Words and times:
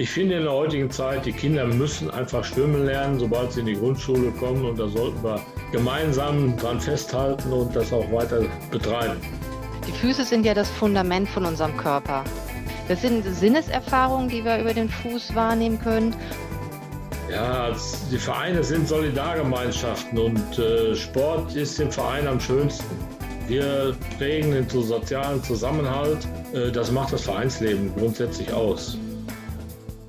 Ich 0.00 0.08
finde 0.08 0.36
in 0.36 0.44
der 0.44 0.52
heutigen 0.52 0.90
Zeit, 0.90 1.26
die 1.26 1.32
Kinder 1.32 1.66
müssen 1.66 2.10
einfach 2.10 2.42
schwimmen 2.42 2.86
lernen, 2.86 3.18
sobald 3.18 3.52
sie 3.52 3.60
in 3.60 3.66
die 3.66 3.74
Grundschule 3.74 4.30
kommen. 4.30 4.64
Und 4.64 4.78
da 4.78 4.88
sollten 4.88 5.22
wir 5.22 5.38
gemeinsam 5.72 6.56
dran 6.56 6.80
festhalten 6.80 7.52
und 7.52 7.76
das 7.76 7.92
auch 7.92 8.10
weiter 8.10 8.46
betreiben. 8.70 9.20
Die 9.86 9.92
Füße 9.92 10.24
sind 10.24 10.46
ja 10.46 10.54
das 10.54 10.70
Fundament 10.70 11.28
von 11.28 11.44
unserem 11.44 11.76
Körper. 11.76 12.24
Das 12.88 13.02
sind 13.02 13.26
Sinneserfahrungen, 13.26 14.30
die 14.30 14.42
wir 14.42 14.58
über 14.58 14.72
den 14.72 14.88
Fuß 14.88 15.34
wahrnehmen 15.34 15.78
können. 15.78 16.16
Ja, 17.30 17.76
die 18.10 18.16
Vereine 18.16 18.64
sind 18.64 18.88
Solidargemeinschaften 18.88 20.18
und 20.18 20.58
äh, 20.58 20.94
Sport 20.94 21.54
ist 21.54 21.78
im 21.78 21.92
Verein 21.92 22.26
am 22.26 22.40
schönsten. 22.40 22.86
Wir 23.48 23.94
prägen 24.16 24.52
den 24.52 24.66
sozialen 24.66 25.44
Zusammenhalt. 25.44 26.26
Äh, 26.54 26.72
das 26.72 26.90
macht 26.90 27.12
das 27.12 27.20
Vereinsleben 27.20 27.92
grundsätzlich 27.94 28.50
aus. 28.50 28.96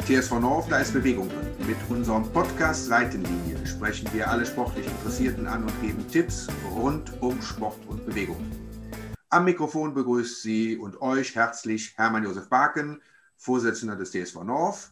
TSV 0.05 0.39
North, 0.39 0.71
da 0.71 0.79
ist 0.79 0.93
Bewegung 0.93 1.29
drin. 1.29 1.67
Mit 1.67 1.77
unserem 1.89 2.23
Podcast 2.31 2.87
Seitenlinie 2.87 3.57
sprechen 3.65 4.07
wir 4.13 4.29
alle 4.29 4.45
sportlich 4.45 4.85
Interessierten 4.85 5.47
an 5.47 5.63
und 5.63 5.81
geben 5.81 6.05
Tipps 6.09 6.47
rund 6.75 7.11
um 7.21 7.41
Sport 7.41 7.77
und 7.87 8.05
Bewegung. 8.05 8.39
Am 9.29 9.45
Mikrofon 9.45 9.93
begrüßt 9.93 10.41
Sie 10.41 10.77
und 10.77 11.01
euch 11.01 11.35
herzlich 11.35 11.93
Hermann 11.97 12.23
Josef 12.23 12.49
Barken, 12.49 13.01
Vorsitzender 13.37 13.95
des 13.95 14.11
TSV 14.11 14.43
North. 14.43 14.91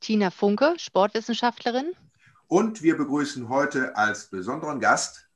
Tina 0.00 0.30
Funke, 0.30 0.74
Sportwissenschaftlerin. 0.76 1.92
Und 2.48 2.82
wir 2.82 2.96
begrüßen 2.96 3.48
heute 3.48 3.96
als 3.96 4.28
besonderen 4.28 4.80
Gast 4.80 5.30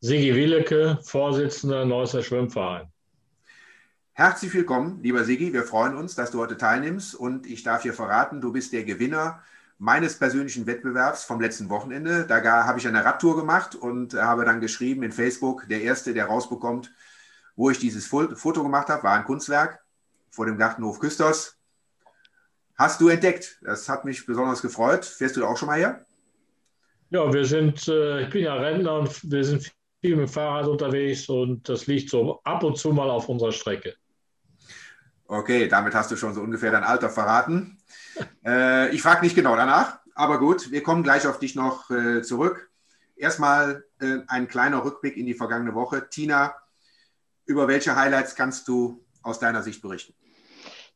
Sigi 0.00 0.34
Wieleke, 0.34 0.98
Vorsitzender 1.02 1.84
Neusser 1.84 2.22
Schwimmverein. 2.22 2.92
Herzlich 4.18 4.54
willkommen, 4.54 5.00
lieber 5.02 5.24
Sigi. 5.24 5.52
Wir 5.52 5.64
freuen 5.64 5.94
uns, 5.94 6.14
dass 6.14 6.30
du 6.30 6.40
heute 6.40 6.56
teilnimmst 6.56 7.14
und 7.14 7.46
ich 7.46 7.62
darf 7.64 7.82
dir 7.82 7.92
verraten, 7.92 8.40
du 8.40 8.50
bist 8.50 8.72
der 8.72 8.84
Gewinner 8.84 9.42
meines 9.76 10.18
persönlichen 10.18 10.66
Wettbewerbs 10.66 11.24
vom 11.24 11.38
letzten 11.38 11.68
Wochenende. 11.68 12.24
Da 12.26 12.42
habe 12.64 12.78
ich 12.78 12.88
eine 12.88 13.04
Radtour 13.04 13.36
gemacht 13.36 13.74
und 13.74 14.14
habe 14.14 14.46
dann 14.46 14.62
geschrieben 14.62 15.02
in 15.02 15.12
Facebook, 15.12 15.68
der 15.68 15.82
Erste, 15.82 16.14
der 16.14 16.28
rausbekommt, 16.28 16.94
wo 17.56 17.68
ich 17.68 17.78
dieses 17.78 18.06
Foto 18.06 18.62
gemacht 18.62 18.88
habe, 18.88 19.02
war 19.02 19.18
ein 19.18 19.24
Kunstwerk 19.24 19.84
vor 20.30 20.46
dem 20.46 20.56
Gartenhof 20.56 20.98
Küsters 20.98 21.58
hast 22.76 23.02
du 23.02 23.10
entdeckt. 23.10 23.58
Das 23.60 23.86
hat 23.86 24.06
mich 24.06 24.24
besonders 24.24 24.62
gefreut. 24.62 25.04
Fährst 25.04 25.36
du 25.36 25.40
da 25.40 25.48
auch 25.48 25.58
schon 25.58 25.68
mal 25.68 25.78
her? 25.78 26.06
Ja, 27.10 27.30
wir 27.30 27.44
sind, 27.44 27.86
äh, 27.86 28.22
ich 28.22 28.30
bin 28.30 28.44
ja 28.44 28.54
Rentner 28.54 28.98
und 29.00 29.30
wir 29.30 29.44
sind 29.44 29.70
viel 30.00 30.16
mit 30.16 30.28
dem 30.28 30.28
Fahrrad 30.28 30.68
unterwegs 30.68 31.28
und 31.28 31.68
das 31.68 31.86
liegt 31.86 32.08
so 32.08 32.40
ab 32.44 32.62
und 32.62 32.78
zu 32.78 32.94
mal 32.94 33.10
auf 33.10 33.28
unserer 33.28 33.52
Strecke. 33.52 33.94
Okay, 35.28 35.66
damit 35.68 35.94
hast 35.94 36.10
du 36.10 36.16
schon 36.16 36.34
so 36.34 36.40
ungefähr 36.40 36.70
dein 36.70 36.84
Alter 36.84 37.10
verraten. 37.10 37.78
äh, 38.44 38.90
ich 38.94 39.02
frage 39.02 39.24
nicht 39.24 39.34
genau 39.34 39.56
danach, 39.56 39.98
aber 40.14 40.38
gut, 40.38 40.70
wir 40.70 40.82
kommen 40.82 41.02
gleich 41.02 41.26
auf 41.26 41.38
dich 41.38 41.54
noch 41.54 41.90
äh, 41.90 42.22
zurück. 42.22 42.70
Erstmal 43.16 43.84
äh, 44.00 44.18
ein 44.28 44.46
kleiner 44.46 44.84
Rückblick 44.84 45.16
in 45.16 45.26
die 45.26 45.34
vergangene 45.34 45.74
Woche. 45.74 46.08
Tina, 46.08 46.54
über 47.44 47.66
welche 47.66 47.96
Highlights 47.96 48.34
kannst 48.34 48.68
du 48.68 49.04
aus 49.22 49.38
deiner 49.38 49.62
Sicht 49.62 49.82
berichten? 49.82 50.14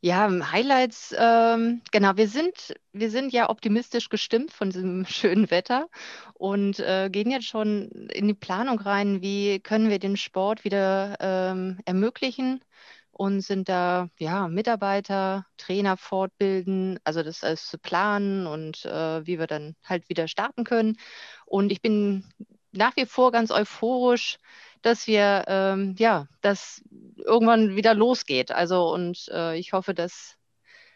Ja, 0.03 0.27
Highlights, 0.51 1.13
ähm, 1.15 1.81
genau, 1.91 2.13
wir 2.15 2.27
sind, 2.27 2.73
wir 2.91 3.11
sind 3.11 3.33
ja 3.33 3.51
optimistisch 3.51 4.09
gestimmt 4.09 4.51
von 4.51 4.71
diesem 4.71 5.05
schönen 5.09 5.51
Wetter 5.51 5.89
und 6.33 6.79
äh, 6.79 7.09
gehen 7.11 7.29
jetzt 7.29 7.45
schon 7.45 7.89
in 8.11 8.27
die 8.27 8.33
Planung 8.33 8.79
rein, 8.79 9.21
wie 9.21 9.59
können 9.59 9.89
wir 9.89 9.99
den 9.99 10.17
Sport 10.17 10.63
wieder 10.63 11.17
ähm, 11.19 11.79
ermöglichen 11.85 12.63
und 13.11 13.41
sind 13.41 13.69
da 13.69 14.09
ja 14.17 14.47
Mitarbeiter, 14.47 15.45
Trainer 15.57 15.97
fortbilden, 15.97 16.99
also 17.03 17.23
das 17.23 17.43
alles 17.43 17.67
zu 17.67 17.77
planen 17.77 18.47
und 18.47 18.85
äh, 18.85 19.25
wie 19.25 19.39
wir 19.39 19.47
dann 19.47 19.75
halt 19.83 20.09
wieder 20.09 20.27
starten 20.27 20.63
können. 20.63 20.97
Und 21.45 21.71
ich 21.71 21.81
bin 21.81 22.25
nach 22.71 22.95
wie 22.95 23.05
vor 23.05 23.31
ganz 23.31 23.51
euphorisch, 23.51 24.37
dass 24.81 25.07
wir 25.07 25.45
ähm, 25.47 25.95
ja, 25.97 26.27
dass 26.41 26.83
irgendwann 27.17 27.75
wieder 27.75 27.93
losgeht. 27.93 28.51
Also 28.51 28.91
und 28.93 29.27
äh, 29.31 29.57
ich 29.57 29.73
hoffe, 29.73 29.93
dass 29.93 30.37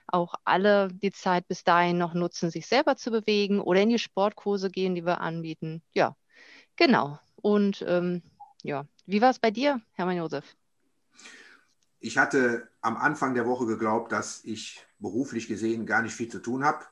auch 0.07 0.35
alle 0.45 0.89
die 0.89 1.11
Zeit 1.11 1.47
bis 1.47 1.63
dahin 1.63 1.97
noch 1.97 2.13
nutzen, 2.13 2.51
sich 2.51 2.67
selber 2.67 2.95
zu 2.95 3.11
bewegen 3.11 3.59
oder 3.59 3.81
in 3.81 3.89
die 3.89 3.99
Sportkurse 3.99 4.69
gehen, 4.69 4.95
die 4.95 5.05
wir 5.05 5.21
anbieten. 5.21 5.83
Ja, 5.93 6.15
genau. 6.75 7.19
Und 7.37 7.83
ähm, 7.87 8.23
ja, 8.63 8.85
wie 9.05 9.21
war 9.21 9.31
es 9.31 9.39
bei 9.39 9.51
dir, 9.51 9.81
Hermann 9.93 10.17
Josef? 10.17 10.55
Ich 12.05 12.17
hatte 12.17 12.67
am 12.81 12.97
Anfang 12.97 13.33
der 13.33 13.45
Woche 13.45 13.65
geglaubt, 13.65 14.11
dass 14.11 14.41
ich 14.43 14.85
beruflich 14.99 15.47
gesehen 15.47 15.85
gar 15.85 16.01
nicht 16.01 16.13
viel 16.13 16.29
zu 16.29 16.39
tun 16.39 16.63
habe 16.63 16.85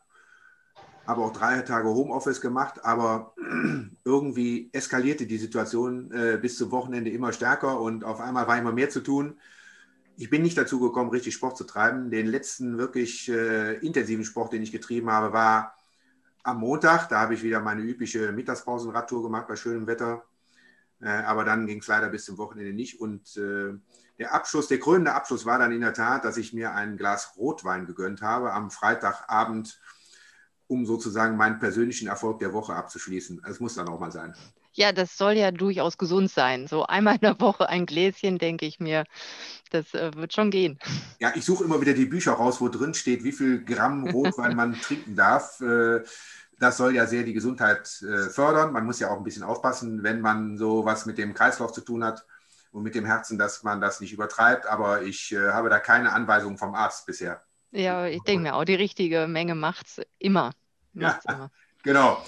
habe 1.05 1.21
auch 1.21 1.33
drei 1.33 1.61
Tage 1.61 1.89
Homeoffice 1.89 2.41
gemacht, 2.41 2.83
aber 2.83 3.33
irgendwie 4.05 4.69
eskalierte 4.71 5.25
die 5.25 5.37
Situation 5.37 6.11
äh, 6.11 6.37
bis 6.41 6.57
zum 6.57 6.71
Wochenende 6.71 7.11
immer 7.11 7.33
stärker 7.33 7.79
und 7.79 8.03
auf 8.03 8.21
einmal 8.21 8.47
war 8.47 8.57
immer 8.57 8.71
mehr 8.71 8.89
zu 8.89 9.01
tun. 9.01 9.37
Ich 10.15 10.29
bin 10.29 10.43
nicht 10.43 10.57
dazu 10.57 10.79
gekommen, 10.79 11.09
richtig 11.09 11.33
Sport 11.33 11.57
zu 11.57 11.63
treiben. 11.63 12.11
Den 12.11 12.27
letzten 12.27 12.77
wirklich 12.77 13.29
äh, 13.29 13.75
intensiven 13.79 14.23
Sport, 14.23 14.53
den 14.53 14.61
ich 14.61 14.71
getrieben 14.71 15.09
habe, 15.09 15.33
war 15.33 15.75
am 16.43 16.59
Montag. 16.59 17.09
Da 17.09 17.19
habe 17.19 17.33
ich 17.33 17.43
wieder 17.43 17.59
meine 17.59 17.81
übliche 17.81 18.31
Mittagspausenradtour 18.31 19.23
gemacht 19.23 19.47
bei 19.47 19.55
schönem 19.55 19.87
Wetter. 19.87 20.23
Äh, 21.03 21.09
aber 21.09 21.43
dann 21.43 21.67
ging 21.67 21.79
es 21.79 21.87
leider 21.87 22.09
bis 22.09 22.25
zum 22.25 22.37
Wochenende 22.37 22.73
nicht. 22.73 22.99
Und 22.99 23.35
äh, 23.37 23.73
der 24.17 24.33
Abschluss, 24.33 24.67
der 24.67 24.79
krönende 24.79 25.13
Abschluss 25.13 25.45
war 25.45 25.59
dann 25.59 25.71
in 25.71 25.81
der 25.81 25.93
Tat, 25.93 26.23
dass 26.23 26.37
ich 26.37 26.53
mir 26.53 26.73
ein 26.73 26.97
Glas 26.97 27.33
Rotwein 27.35 27.85
gegönnt 27.85 28.21
habe 28.21 28.53
am 28.53 28.71
Freitagabend 28.71 29.79
um 30.67 30.85
sozusagen 30.85 31.37
meinen 31.37 31.59
persönlichen 31.59 32.07
Erfolg 32.07 32.39
der 32.39 32.53
Woche 32.53 32.73
abzuschließen. 32.73 33.41
Es 33.47 33.59
muss 33.59 33.75
dann 33.75 33.89
auch 33.89 33.99
mal 33.99 34.11
sein. 34.11 34.33
Ja, 34.75 34.91
das 34.91 35.17
soll 35.17 35.33
ja 35.33 35.51
durchaus 35.51 35.99
gesund 35.99 36.31
sein. 36.31 36.67
So 36.67 36.85
einmal 36.87 37.15
in 37.15 37.21
der 37.21 37.39
Woche 37.39 37.69
ein 37.69 37.85
Gläschen, 37.85 38.39
denke 38.39 38.65
ich 38.65 38.79
mir, 38.79 39.03
das 39.69 39.93
äh, 39.93 40.11
wird 40.15 40.33
schon 40.33 40.49
gehen. 40.49 40.79
Ja, 41.19 41.31
ich 41.35 41.45
suche 41.45 41.63
immer 41.63 41.79
wieder 41.79 41.93
die 41.93 42.07
Bücher 42.07 42.33
raus, 42.33 42.59
wo 42.59 42.69
drin 42.69 42.95
steht, 42.95 43.23
wie 43.23 43.33
viel 43.33 43.63
Gramm 43.63 44.07
Rotwein 44.07 44.55
man 44.55 44.73
trinken 44.81 45.15
darf. 45.15 45.61
Äh, 45.61 46.01
das 46.63 46.77
soll 46.77 46.95
ja 46.95 47.05
sehr 47.05 47.23
die 47.23 47.33
Gesundheit 47.33 48.01
äh, 48.01 48.29
fördern. 48.29 48.71
Man 48.71 48.85
muss 48.85 48.99
ja 48.99 49.09
auch 49.09 49.17
ein 49.17 49.23
bisschen 49.23 49.43
aufpassen, 49.43 50.01
wenn 50.01 50.21
man 50.21 50.57
so 50.57 50.85
was 50.85 51.05
mit 51.05 51.17
dem 51.17 51.33
Kreislauf 51.33 51.73
zu 51.73 51.81
tun 51.81 52.03
hat 52.03 52.25
und 52.71 52.83
mit 52.83 52.95
dem 52.95 53.05
Herzen, 53.05 53.37
dass 53.37 53.63
man 53.63 53.81
das 53.81 53.99
nicht 53.99 54.13
übertreibt. 54.13 54.65
Aber 54.65 55.03
ich 55.03 55.33
äh, 55.33 55.51
habe 55.51 55.69
da 55.69 55.79
keine 55.79 56.13
Anweisung 56.13 56.57
vom 56.57 56.73
Arzt 56.73 57.05
bisher. 57.05 57.41
Ja, 57.71 58.05
ich 58.05 58.21
denke 58.23 58.43
mir 58.43 58.55
auch, 58.55 58.63
die 58.63 58.75
richtige 58.75 59.27
Menge 59.27 59.55
macht 59.55 59.87
es 59.87 60.05
immer. 60.19 60.51
Ja, 60.95 61.19
genau. 61.81 62.23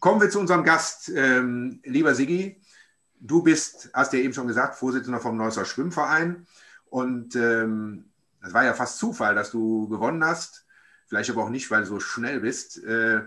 Kommen 0.00 0.20
wir 0.20 0.28
zu 0.28 0.40
unserem 0.40 0.64
Gast. 0.64 1.08
Ähm, 1.08 1.80
lieber 1.84 2.16
Sigi, 2.16 2.60
du 3.20 3.44
bist, 3.44 3.90
hast 3.94 4.12
ja 4.12 4.18
eben 4.18 4.34
schon 4.34 4.48
gesagt, 4.48 4.74
Vorsitzender 4.74 5.20
vom 5.20 5.36
Neusser 5.36 5.64
Schwimmverein. 5.64 6.48
Und 6.86 7.36
ähm, 7.36 8.10
das 8.42 8.52
war 8.52 8.64
ja 8.64 8.74
fast 8.74 8.98
Zufall, 8.98 9.36
dass 9.36 9.52
du 9.52 9.88
gewonnen 9.88 10.24
hast. 10.24 10.66
Vielleicht 11.06 11.30
aber 11.30 11.44
auch 11.44 11.48
nicht, 11.50 11.70
weil 11.70 11.82
du 11.82 11.86
so 11.86 12.00
schnell 12.00 12.40
bist. 12.40 12.82
Äh, 12.82 13.22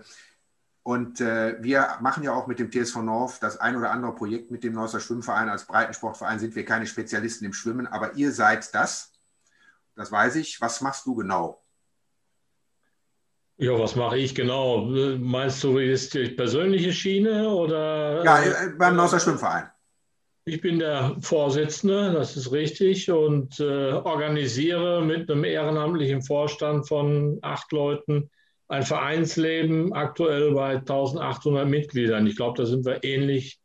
und 0.85 1.19
äh, 1.19 1.55
wir 1.63 1.97
machen 2.01 2.21
ja 2.21 2.35
auch 2.35 2.45
mit 2.45 2.59
dem 2.59 2.69
TSV 2.69 2.97
North 2.97 3.41
das 3.41 3.57
ein 3.57 3.75
oder 3.75 3.89
andere 3.89 4.13
Projekt 4.13 4.51
mit 4.51 4.63
dem 4.63 4.73
Neusser 4.73 4.99
Schwimmverein. 4.99 5.49
Als 5.49 5.65
Breitensportverein 5.65 6.37
sind 6.37 6.55
wir 6.55 6.63
keine 6.63 6.85
Spezialisten 6.85 7.43
im 7.43 7.53
Schwimmen, 7.53 7.87
aber 7.87 8.13
ihr 8.13 8.31
seid 8.31 8.71
das. 8.75 9.11
Das 9.95 10.11
weiß 10.11 10.35
ich. 10.35 10.61
Was 10.61 10.81
machst 10.81 11.07
du 11.07 11.15
genau? 11.15 11.63
Ja, 13.57 13.79
was 13.79 13.95
mache 13.95 14.19
ich 14.19 14.35
genau? 14.35 14.85
Meinst 15.17 15.63
du, 15.63 15.79
ist 15.79 16.13
die 16.13 16.29
persönliche 16.29 16.93
Schiene 16.93 17.49
oder? 17.49 18.23
Ja, 18.23 18.43
äh, 18.43 18.69
beim 18.77 18.95
Neusser 18.95 19.19
Schwimmverein. 19.19 19.67
Ich 20.43 20.61
bin 20.61 20.77
der 20.77 21.17
Vorsitzende, 21.19 22.13
das 22.13 22.37
ist 22.37 22.51
richtig, 22.51 23.09
und 23.09 23.59
äh, 23.59 23.93
organisiere 23.93 25.03
mit 25.03 25.31
einem 25.31 25.45
ehrenamtlichen 25.45 26.21
Vorstand 26.21 26.87
von 26.87 27.39
acht 27.41 27.71
Leuten 27.71 28.29
ein 28.67 28.83
Vereinsleben, 28.83 29.93
aktuell 29.93 30.53
bei 30.53 30.77
1800 30.77 31.67
Mitgliedern. 31.67 32.27
Ich 32.27 32.35
glaube, 32.35 32.57
da 32.57 32.65
sind 32.65 32.85
wir 32.85 33.03
ähnlich 33.03 33.59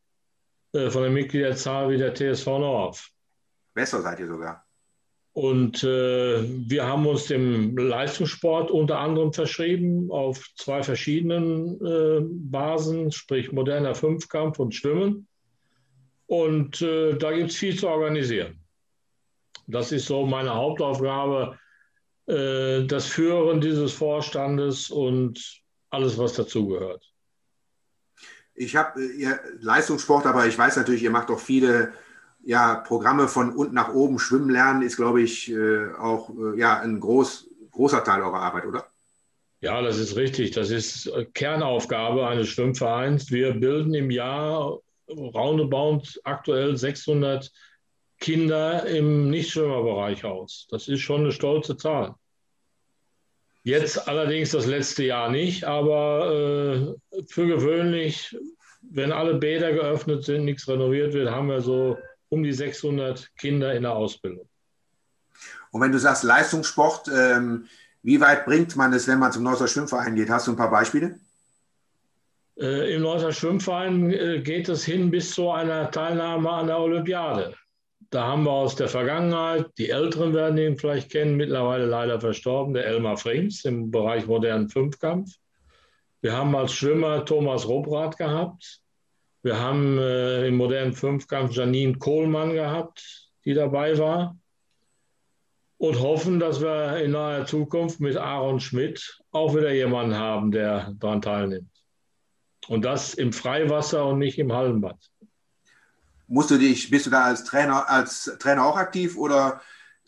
äh, 0.73 0.91
von 0.91 1.03
der 1.03 1.11
Mitgliederzahl 1.11 1.91
wie 1.91 1.99
der 1.99 2.15
TSV 2.15 2.47
North. 2.47 3.11
Besser 3.75 4.03
seid 4.03 4.21
ihr 4.21 4.27
sogar. 4.27 4.65
Und 5.33 5.85
äh, 5.85 6.43
wir 6.69 6.87
haben 6.87 7.07
uns 7.07 7.27
dem 7.27 7.77
Leistungssport 7.77 8.71
unter 8.71 8.99
anderem 8.99 9.33
verschrieben 9.33 10.11
auf 10.11 10.45
zwei 10.57 10.83
verschiedenen 10.83 11.81
äh, 11.85 12.21
Basen, 12.23 13.13
sprich 13.13 13.53
moderner 13.53 13.95
Fünfkampf 13.95 14.59
und 14.59 14.75
Schwimmen. 14.75 15.29
Und 16.27 16.83
äh, 16.83 17.17
da 17.17 17.33
gibt 17.33 17.51
es 17.51 17.57
viel 17.57 17.79
zu 17.79 17.89
organisieren. 17.89 18.61
Das 19.69 19.93
ist 19.93 20.07
so 20.07 20.27
meine 20.27 20.53
Hauptaufgabe, 20.53 21.59
äh, 22.31 22.87
das 22.87 23.07
Führen 23.07 23.61
dieses 23.61 23.93
Vorstandes 23.93 24.91
und 24.91 25.61
alles, 25.91 26.17
was 26.17 26.35
dazugehört. 26.35 27.11
Ich 28.55 28.77
habe 28.77 29.01
äh, 29.03 29.37
Leistungssport, 29.61 30.27
aber 30.27 30.47
ich 30.47 30.57
weiß 30.57 30.77
natürlich, 30.77 31.03
ihr 31.03 31.11
macht 31.11 31.31
auch 31.31 31.41
viele 31.41 31.93
ja, 32.43 32.77
Programme 32.77 33.29
von 33.29 33.55
unten 33.55 33.75
nach 33.75 33.93
oben 33.93 34.19
schwimmen 34.19 34.51
lernen, 34.51 34.83
ist, 34.83 34.97
glaube 34.97 35.23
ich, 35.23 35.51
äh, 35.51 35.93
auch 35.99 36.31
äh, 36.31 36.59
ja, 36.59 36.81
ein 36.81 37.01
groß, 37.01 37.49
großer 37.71 38.05
Teil 38.05 38.23
eurer 38.23 38.41
Arbeit, 38.41 38.67
oder? 38.67 38.87
Ja, 39.61 39.83
das 39.83 39.99
ist 39.99 40.17
richtig. 40.17 40.53
Das 40.53 40.71
ist 40.71 41.11
Kernaufgabe 41.35 42.27
eines 42.27 42.49
Schwimmvereins. 42.49 43.31
Wir 43.31 43.53
bilden 43.53 43.93
im 43.93 44.11
Jahr 44.11 44.79
roundabout 45.09 46.03
aktuell 46.25 46.77
600 46.77 47.51
Kinder 48.21 48.87
im 48.87 49.29
Nichtschwimmerbereich 49.31 50.25
aus. 50.25 50.67
Das 50.71 50.89
ist 50.89 51.01
schon 51.01 51.23
eine 51.23 51.33
stolze 51.33 51.77
Zahl. 51.77 52.15
Jetzt 53.71 54.09
allerdings 54.09 54.51
das 54.51 54.67
letzte 54.67 55.05
Jahr 55.05 55.31
nicht, 55.31 55.63
aber 55.63 56.97
äh, 57.13 57.23
für 57.29 57.47
gewöhnlich, 57.47 58.37
wenn 58.83 59.13
alle 59.13 59.35
Bäder 59.35 59.73
geöffnet 59.73 60.25
sind, 60.25 60.45
nichts 60.45 60.67
renoviert 60.67 61.13
wird, 61.13 61.31
haben 61.31 61.47
wir 61.47 61.61
so 61.61 61.97
um 62.31 62.43
die 62.43 62.53
600 62.53 63.31
Kinder 63.37 63.73
in 63.73 63.85
der 63.85 63.93
Ausbildung. 63.93 64.49
Und 65.71 65.81
wenn 65.81 65.93
du 65.93 65.99
sagst 65.99 66.25
Leistungssport, 66.25 67.09
ähm, 67.15 67.67
wie 68.03 68.21
weit 68.21 68.45
bringt 68.45 68.75
man 68.75 68.93
es, 68.93 69.07
wenn 69.07 69.21
man 69.21 69.31
zum 69.31 69.45
Neusser 69.45 69.69
Schwimmverein 69.69 70.17
geht? 70.17 70.31
Hast 70.31 70.49
du 70.49 70.51
ein 70.51 70.57
paar 70.57 70.71
Beispiele? 70.73 71.21
Äh, 72.59 72.97
Im 72.97 73.03
Neusser 73.03 73.31
Schwimmverein 73.31 74.11
äh, 74.11 74.41
geht 74.41 74.69
es 74.69 74.85
hin 74.85 75.13
bis 75.13 75.31
zu 75.31 75.49
einer 75.49 75.93
Teilnahme 75.93 76.51
an 76.51 76.67
der 76.67 76.79
Olympiade. 76.79 77.55
Da 78.11 78.27
haben 78.27 78.43
wir 78.43 78.51
aus 78.51 78.75
der 78.75 78.89
Vergangenheit, 78.89 79.67
die 79.79 79.91
Älteren 79.91 80.35
werden 80.35 80.59
ihn 80.59 80.77
vielleicht 80.77 81.13
kennen, 81.13 81.37
mittlerweile 81.37 81.87
leider 81.87 82.21
verstorben, 82.21 82.75
der 82.75 82.87
Elmar 82.87 83.17
Frings 83.17 83.65
im 83.65 83.93
Bereich 83.93 84.27
modernen 84.27 84.69
Fünfkampf. 84.69 85.37
Wir 86.21 86.37
haben 86.37 86.55
als 86.57 86.73
Schwimmer 86.73 87.25
Thomas 87.25 87.69
Robrath 87.69 88.19
gehabt. 88.19 88.81
Wir 89.43 89.61
haben 89.61 89.97
äh, 89.99 90.49
im 90.49 90.57
modernen 90.57 90.93
Fünfkampf 90.93 91.55
Janine 91.55 91.99
Kohlmann 91.99 92.53
gehabt, 92.53 93.31
die 93.45 93.55
dabei 93.55 93.97
war. 93.97 94.37
Und 95.79 96.01
hoffen, 96.01 96.41
dass 96.41 96.61
wir 96.61 96.99
in 96.99 97.13
naher 97.13 97.47
Zukunft 97.47 98.01
mit 98.01 98.17
Aaron 98.17 98.59
Schmidt 98.59 99.19
auch 99.31 99.55
wieder 99.55 99.73
jemanden 99.73 100.17
haben, 100.17 100.51
der 100.51 100.93
daran 100.99 101.23
teilnimmt. 101.23 101.71
Und 102.67 102.85
das 102.85 103.15
im 103.15 103.33
Freiwasser 103.33 104.05
und 104.05 104.19
nicht 104.19 104.39
im 104.39 104.53
Hallenbad. 104.53 104.99
Musst 106.31 106.53
du 106.53 106.59
dich, 106.59 106.89
bist 106.91 107.07
du 107.07 107.11
da 107.11 107.25
als 107.25 107.43
Trainer, 107.43 107.91
als 107.91 108.37
Trainer 108.39 108.65
auch 108.65 108.77
aktiv 108.77 109.17
oder 109.17 109.61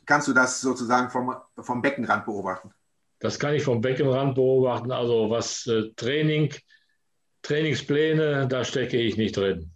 kannst 0.07 0.29
du 0.29 0.33
das 0.33 0.61
sozusagen 0.61 1.11
vom, 1.11 1.35
vom 1.59 1.83
Beckenrand 1.83 2.25
beobachten? 2.27 2.73
Das 3.19 3.41
kann 3.41 3.55
ich 3.55 3.65
vom 3.65 3.81
Beckenrand 3.81 4.37
beobachten. 4.37 4.93
Also 4.93 5.31
was 5.31 5.67
äh, 5.67 5.91
Training, 5.97 6.55
Trainingspläne, 7.43 8.47
da 8.47 8.65
stecke 8.65 8.99
ich 8.99 9.17
nicht 9.17 9.37
drin. 9.37 9.73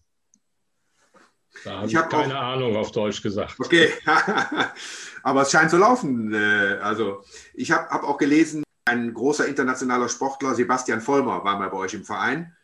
Da 1.65 1.79
habe 1.79 1.89
ich, 1.89 1.95
ich 1.95 2.09
keine 2.09 2.39
auch, 2.39 2.55
Ahnung 2.55 2.77
auf 2.77 2.93
Deutsch 2.93 3.23
gesagt. 3.23 3.57
Okay, 3.59 3.91
aber 5.25 5.43
es 5.43 5.51
scheint 5.51 5.71
zu 5.71 5.79
laufen. 5.79 6.33
Äh, 6.33 6.79
also 6.81 7.25
ich 7.55 7.73
habe 7.73 7.89
hab 7.89 8.05
auch 8.05 8.19
gelesen, 8.19 8.63
ein 8.85 9.13
großer 9.13 9.49
internationaler 9.49 10.09
Sportler, 10.09 10.55
Sebastian 10.55 11.01
Vollmer, 11.01 11.43
war 11.43 11.59
mal 11.59 11.71
bei 11.71 11.77
euch 11.77 11.95
im 11.95 12.05
Verein. 12.05 12.57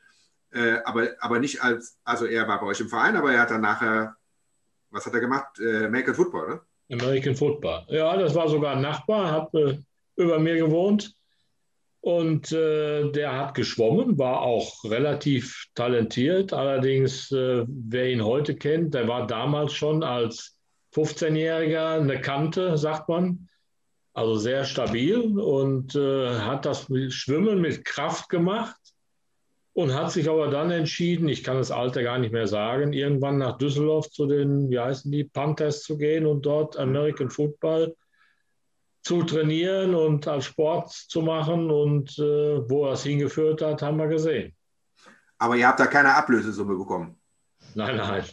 Äh, 0.52 0.78
aber, 0.84 1.10
aber 1.20 1.38
nicht 1.38 1.62
als, 1.62 1.98
also 2.04 2.26
er 2.26 2.46
war 2.48 2.60
bei 2.60 2.66
euch 2.66 2.80
im 2.80 2.88
Verein, 2.88 3.16
aber 3.16 3.32
er 3.32 3.40
hat 3.40 3.50
dann 3.50 3.62
nachher, 3.62 4.16
was 4.90 5.06
hat 5.06 5.14
er 5.14 5.20
gemacht? 5.20 5.58
Äh, 5.58 5.86
American 5.86 6.14
Football, 6.14 6.44
oder? 6.44 6.66
American 6.90 7.34
Football. 7.34 7.84
Ja, 7.88 8.16
das 8.16 8.34
war 8.34 8.48
sogar 8.48 8.76
ein 8.76 8.82
Nachbar, 8.82 9.30
hat 9.30 9.50
über 10.16 10.38
mir 10.38 10.56
gewohnt. 10.56 11.14
Und 12.00 12.50
äh, 12.50 13.12
der 13.12 13.38
hat 13.38 13.54
geschwommen, 13.54 14.18
war 14.18 14.42
auch 14.42 14.82
relativ 14.84 15.68
talentiert. 15.76 16.52
Allerdings, 16.52 17.30
äh, 17.30 17.64
wer 17.68 18.10
ihn 18.10 18.24
heute 18.24 18.56
kennt, 18.56 18.94
der 18.94 19.06
war 19.06 19.28
damals 19.28 19.72
schon 19.72 20.02
als 20.02 20.58
15-Jähriger 20.94 22.00
eine 22.00 22.20
Kante, 22.20 22.76
sagt 22.76 23.08
man. 23.08 23.48
Also 24.14 24.34
sehr 24.34 24.64
stabil 24.64 25.38
und 25.38 25.94
äh, 25.94 26.34
hat 26.40 26.66
das 26.66 26.88
Schwimmen 27.08 27.60
mit 27.60 27.84
Kraft 27.84 28.28
gemacht 28.28 28.81
und 29.74 29.94
hat 29.94 30.12
sich 30.12 30.28
aber 30.28 30.48
dann 30.48 30.70
entschieden, 30.70 31.28
ich 31.28 31.42
kann 31.42 31.56
das 31.56 31.70
Alter 31.70 32.02
gar 32.02 32.18
nicht 32.18 32.32
mehr 32.32 32.46
sagen, 32.46 32.92
irgendwann 32.92 33.38
nach 33.38 33.56
Düsseldorf 33.56 34.10
zu 34.10 34.26
den, 34.26 34.70
wie 34.70 34.78
heißen 34.78 35.10
die, 35.10 35.24
Panthers 35.24 35.82
zu 35.82 35.96
gehen 35.96 36.26
und 36.26 36.44
dort 36.44 36.76
American 36.76 37.30
Football 37.30 37.96
zu 39.02 39.22
trainieren 39.22 39.94
und 39.94 40.28
als 40.28 40.44
Sport 40.44 40.90
zu 40.90 41.22
machen. 41.22 41.70
Und 41.70 42.18
äh, 42.18 42.68
wo 42.68 42.86
er 42.86 42.92
es 42.92 43.02
hingeführt 43.02 43.62
hat, 43.62 43.82
haben 43.82 43.96
wir 43.96 44.08
gesehen. 44.08 44.54
Aber 45.38 45.56
ihr 45.56 45.66
habt 45.66 45.80
da 45.80 45.86
keine 45.86 46.14
Ablösesumme 46.14 46.76
bekommen? 46.76 47.18
Nein, 47.74 47.96
nein. 47.96 48.24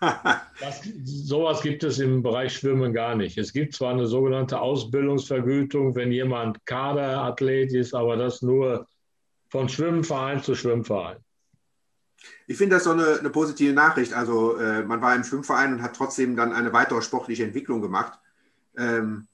das, 0.60 0.82
sowas 1.04 1.60
gibt 1.60 1.82
es 1.82 1.98
im 1.98 2.22
Bereich 2.22 2.54
Schwimmen 2.54 2.92
gar 2.92 3.16
nicht. 3.16 3.36
Es 3.36 3.52
gibt 3.52 3.74
zwar 3.74 3.90
eine 3.90 4.06
sogenannte 4.06 4.60
Ausbildungsvergütung, 4.60 5.94
wenn 5.96 6.12
jemand 6.12 6.64
Kaderathlet 6.66 7.72
ist, 7.72 7.94
aber 7.94 8.16
das 8.16 8.42
nur 8.42 8.86
von 9.52 9.68
Schwimmverein 9.68 10.42
zu 10.42 10.54
Schwimmverein. 10.54 11.18
Ich 12.46 12.56
finde 12.56 12.76
das 12.76 12.84
so 12.84 12.92
eine, 12.92 13.18
eine 13.18 13.28
positive 13.28 13.74
Nachricht. 13.74 14.14
Also 14.14 14.56
äh, 14.56 14.82
man 14.82 15.02
war 15.02 15.14
im 15.14 15.24
Schwimmverein 15.24 15.74
und 15.74 15.82
hat 15.82 15.94
trotzdem 15.94 16.36
dann 16.36 16.54
eine 16.54 16.72
weitere 16.72 17.02
sportliche 17.02 17.44
Entwicklung 17.44 17.82
gemacht. 17.82 18.18
Ähm, 18.78 19.28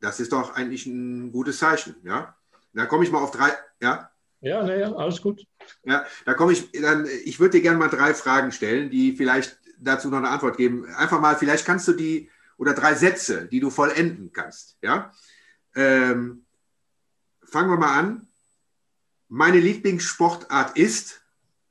das 0.00 0.18
ist 0.18 0.32
doch 0.32 0.56
eigentlich 0.56 0.86
ein 0.86 1.30
gutes 1.30 1.58
Zeichen, 1.58 1.94
ja. 2.02 2.34
Da 2.72 2.86
komme 2.86 3.04
ich 3.04 3.12
mal 3.12 3.22
auf 3.22 3.30
drei, 3.30 3.52
ja. 3.80 4.10
Ja, 4.40 4.64
naja, 4.64 4.92
alles 4.92 5.22
gut. 5.22 5.46
Ja, 5.84 6.04
da 6.24 6.34
komme 6.34 6.52
ich, 6.52 6.72
dann, 6.72 7.06
ich 7.24 7.38
würde 7.38 7.58
dir 7.58 7.62
gerne 7.62 7.78
mal 7.78 7.88
drei 7.88 8.14
Fragen 8.14 8.50
stellen, 8.50 8.90
die 8.90 9.12
vielleicht 9.12 9.60
dazu 9.78 10.08
noch 10.08 10.18
eine 10.18 10.30
Antwort 10.30 10.56
geben. 10.56 10.86
Einfach 10.96 11.20
mal, 11.20 11.36
vielleicht 11.36 11.64
kannst 11.64 11.86
du 11.86 11.92
die, 11.92 12.32
oder 12.56 12.74
drei 12.74 12.94
Sätze, 12.94 13.46
die 13.46 13.60
du 13.60 13.70
vollenden 13.70 14.32
kannst, 14.32 14.76
ja. 14.82 15.12
Ähm, 15.76 16.44
fangen 17.44 17.70
wir 17.70 17.78
mal 17.78 17.96
an. 17.96 18.28
Meine 19.34 19.58
Lieblingssportart 19.58 20.78
ist? 20.78 21.20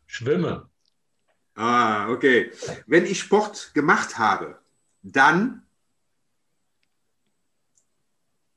Schwimmen. 0.06 0.64
Ah, 1.56 2.10
okay. 2.10 2.52
Wenn 2.88 3.06
ich 3.06 3.22
Sport 3.22 3.74
gemacht 3.74 4.18
habe, 4.18 4.60
dann 5.02 5.66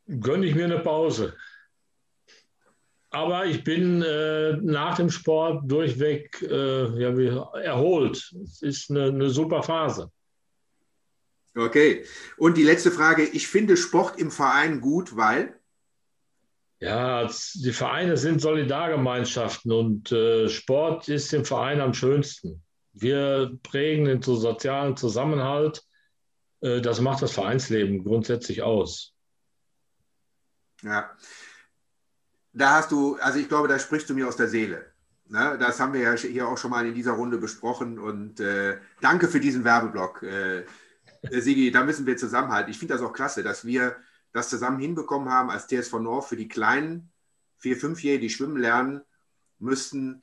gönne 0.08 0.46
ich 0.46 0.56
mir 0.56 0.64
eine 0.64 0.80
Pause. 0.80 1.36
Aber 3.10 3.46
ich 3.46 3.62
bin 3.62 4.02
äh, 4.02 4.56
nach 4.56 4.96
dem 4.96 5.10
Sport 5.10 5.70
durchweg 5.70 6.42
äh, 6.42 7.00
ja, 7.00 7.52
erholt. 7.60 8.34
Es 8.42 8.60
ist 8.60 8.90
eine, 8.90 9.04
eine 9.04 9.30
super 9.30 9.62
Phase. 9.62 10.10
Okay. 11.54 12.04
Und 12.38 12.56
die 12.56 12.64
letzte 12.64 12.90
Frage. 12.90 13.22
Ich 13.22 13.46
finde 13.46 13.76
Sport 13.76 14.18
im 14.18 14.32
Verein 14.32 14.80
gut, 14.80 15.16
weil? 15.16 15.60
Ja, 16.78 17.28
die 17.54 17.72
Vereine 17.72 18.16
sind 18.16 18.40
Solidargemeinschaften 18.40 19.72
und 19.72 20.12
äh, 20.12 20.48
Sport 20.48 21.08
ist 21.08 21.32
im 21.32 21.44
Verein 21.44 21.80
am 21.80 21.94
schönsten. 21.94 22.62
Wir 22.92 23.58
prägen 23.62 24.04
den 24.04 24.20
sozialen 24.20 24.96
Zusammenhalt. 24.96 25.82
Äh, 26.60 26.82
das 26.82 27.00
macht 27.00 27.22
das 27.22 27.32
Vereinsleben 27.32 28.04
grundsätzlich 28.04 28.62
aus. 28.62 29.14
Ja. 30.82 31.10
Da 32.52 32.74
hast 32.74 32.92
du, 32.92 33.16
also 33.16 33.38
ich 33.38 33.48
glaube, 33.48 33.68
da 33.68 33.78
sprichst 33.78 34.08
du 34.10 34.14
mir 34.14 34.28
aus 34.28 34.36
der 34.36 34.48
Seele. 34.48 34.86
Ne? 35.28 35.56
Das 35.58 35.80
haben 35.80 35.94
wir 35.94 36.00
ja 36.00 36.12
hier 36.14 36.48
auch 36.48 36.58
schon 36.58 36.70
mal 36.70 36.86
in 36.86 36.94
dieser 36.94 37.12
Runde 37.12 37.38
besprochen 37.38 37.98
und 37.98 38.40
äh, 38.40 38.78
danke 39.00 39.28
für 39.28 39.40
diesen 39.40 39.64
Werbeblock. 39.64 40.22
Äh 40.22 40.64
Sigi, 41.30 41.70
da 41.70 41.84
müssen 41.84 42.06
wir 42.06 42.16
zusammenhalten. 42.16 42.70
Ich 42.70 42.78
finde 42.78 42.94
das 42.94 43.02
auch 43.02 43.12
klasse, 43.12 43.42
dass 43.42 43.64
wir 43.64 43.96
das 44.36 44.50
zusammen 44.50 44.78
hinbekommen 44.78 45.30
haben 45.30 45.50
als 45.50 45.66
TSV 45.66 45.94
North 45.94 46.26
für 46.26 46.36
die 46.36 46.48
kleinen 46.48 47.10
vier, 47.56 47.76
fünfjährigen, 47.76 48.20
die 48.20 48.30
schwimmen 48.30 48.58
lernen 48.58 49.00
müssten 49.58 50.22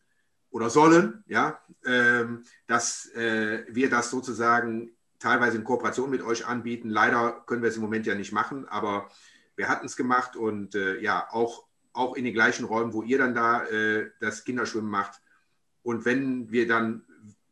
oder 0.51 0.70
sollen, 0.70 1.24
ja, 1.25 1.60
ähm, 1.84 2.43
dass 2.67 3.08
äh, 3.15 3.65
wir 3.70 3.89
das 3.89 4.12
sozusagen 4.12 4.91
teilweise 5.17 5.58
in 5.58 5.63
Kooperation 5.63 6.12
mit 6.12 6.22
euch 6.22 6.46
anbieten. 6.46 6.91
Leider 6.91 7.43
können 7.48 7.63
wir 7.63 7.70
es 7.70 7.75
im 7.75 7.82
Moment 7.82 8.05
ja 8.05 8.13
nicht 8.13 8.32
machen, 8.32 8.67
aber 8.67 9.10
wir 9.55 9.67
hatten 9.67 9.88
es 9.88 9.96
gemacht 9.96 10.36
und 10.36 10.75
äh, 10.75 11.00
ja, 11.00 11.27
auch, 11.32 11.65
auch 11.91 12.15
in 12.15 12.24
den 12.24 12.36
gleichen 12.36 12.65
Räumen, 12.65 12.93
wo 12.93 13.01
ihr 13.01 13.17
dann 13.17 13.34
da 13.34 13.63
äh, 13.65 14.12
das 14.20 14.43
Kinderschwimmen 14.43 14.91
macht. 14.91 15.22
Und 15.82 16.05
wenn 16.05 16.51
wir 16.51 16.67
dann 16.67 17.03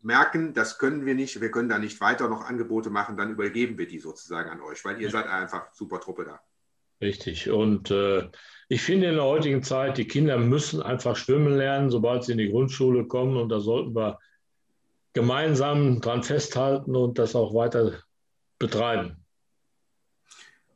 merken, 0.01 0.53
das 0.53 0.77
können 0.77 1.07
wir 1.07 1.15
nicht, 1.15 1.41
wir 1.41 1.49
können 1.49 1.69
da 1.69 1.79
nicht 1.79 1.99
weiter 2.01 2.27
noch 2.27 2.45
Angebote 2.45 2.91
machen, 2.91 3.17
dann 3.17 3.31
übergeben 3.31 3.79
wir 3.79 3.87
die 3.87 3.99
sozusagen 3.99 4.51
an 4.51 4.61
euch, 4.61 4.85
weil 4.85 4.97
ihr 4.97 5.07
ja. 5.07 5.11
seid 5.11 5.27
einfach 5.27 5.73
super 5.73 5.99
Truppe 5.99 6.25
da. 6.25 6.39
Richtig. 7.01 7.50
Und 7.50 7.89
äh, 7.91 8.29
ich 8.70 8.81
finde 8.81 9.08
in 9.08 9.15
der 9.15 9.24
heutigen 9.24 9.63
Zeit, 9.63 9.98
die 9.98 10.08
Kinder 10.08 10.38
müssen 10.38 10.81
einfach 10.81 11.15
schwimmen 11.15 11.58
lernen, 11.58 11.89
sobald 11.89 12.24
sie 12.24 12.34
in 12.34 12.38
die 12.38 12.50
Grundschule 12.50 13.05
kommen. 13.05 13.38
Und 13.38 13.50
da 13.50 13.60
sollten 13.60 13.96
wir 13.96 14.20
gemeinsam 15.13 16.00
dran 16.00 16.24
festhalten 16.24 16.96
und 16.96 17.20
das 17.20 17.36
auch 17.36 17.53
weiter 17.53 18.00
betreiben. 18.60 19.17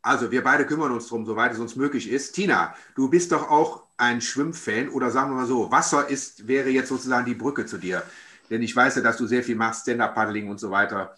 Also 0.01 0.29
wir 0.29 0.43
beide 0.43 0.65
kümmern 0.65 0.91
uns 0.91 1.07
darum, 1.07 1.25
soweit 1.25 1.53
es 1.53 1.59
uns 1.59 1.75
möglich 1.75 2.09
ist. 2.09 2.33
Tina, 2.33 2.75
du 2.95 3.09
bist 3.09 3.31
doch 3.31 3.49
auch 3.49 3.83
ein 3.97 4.21
Schwimmfan 4.21 4.89
oder 4.89 5.09
sagen 5.09 5.31
wir 5.31 5.35
mal 5.35 5.47
so, 5.47 5.71
Wasser 5.71 6.07
ist, 6.09 6.47
wäre 6.47 6.69
jetzt 6.69 6.89
sozusagen 6.89 7.25
die 7.25 7.33
Brücke 7.33 7.65
zu 7.65 7.77
dir. 7.77 8.03
Denn 8.49 8.61
ich 8.61 8.75
weiß 8.75 8.97
ja, 8.97 9.01
dass 9.01 9.17
du 9.17 9.25
sehr 9.25 9.41
viel 9.41 9.55
machst, 9.55 9.83
Stand-Up-Paddling 9.83 10.49
und 10.49 10.59
so 10.59 10.69
weiter. 10.69 11.15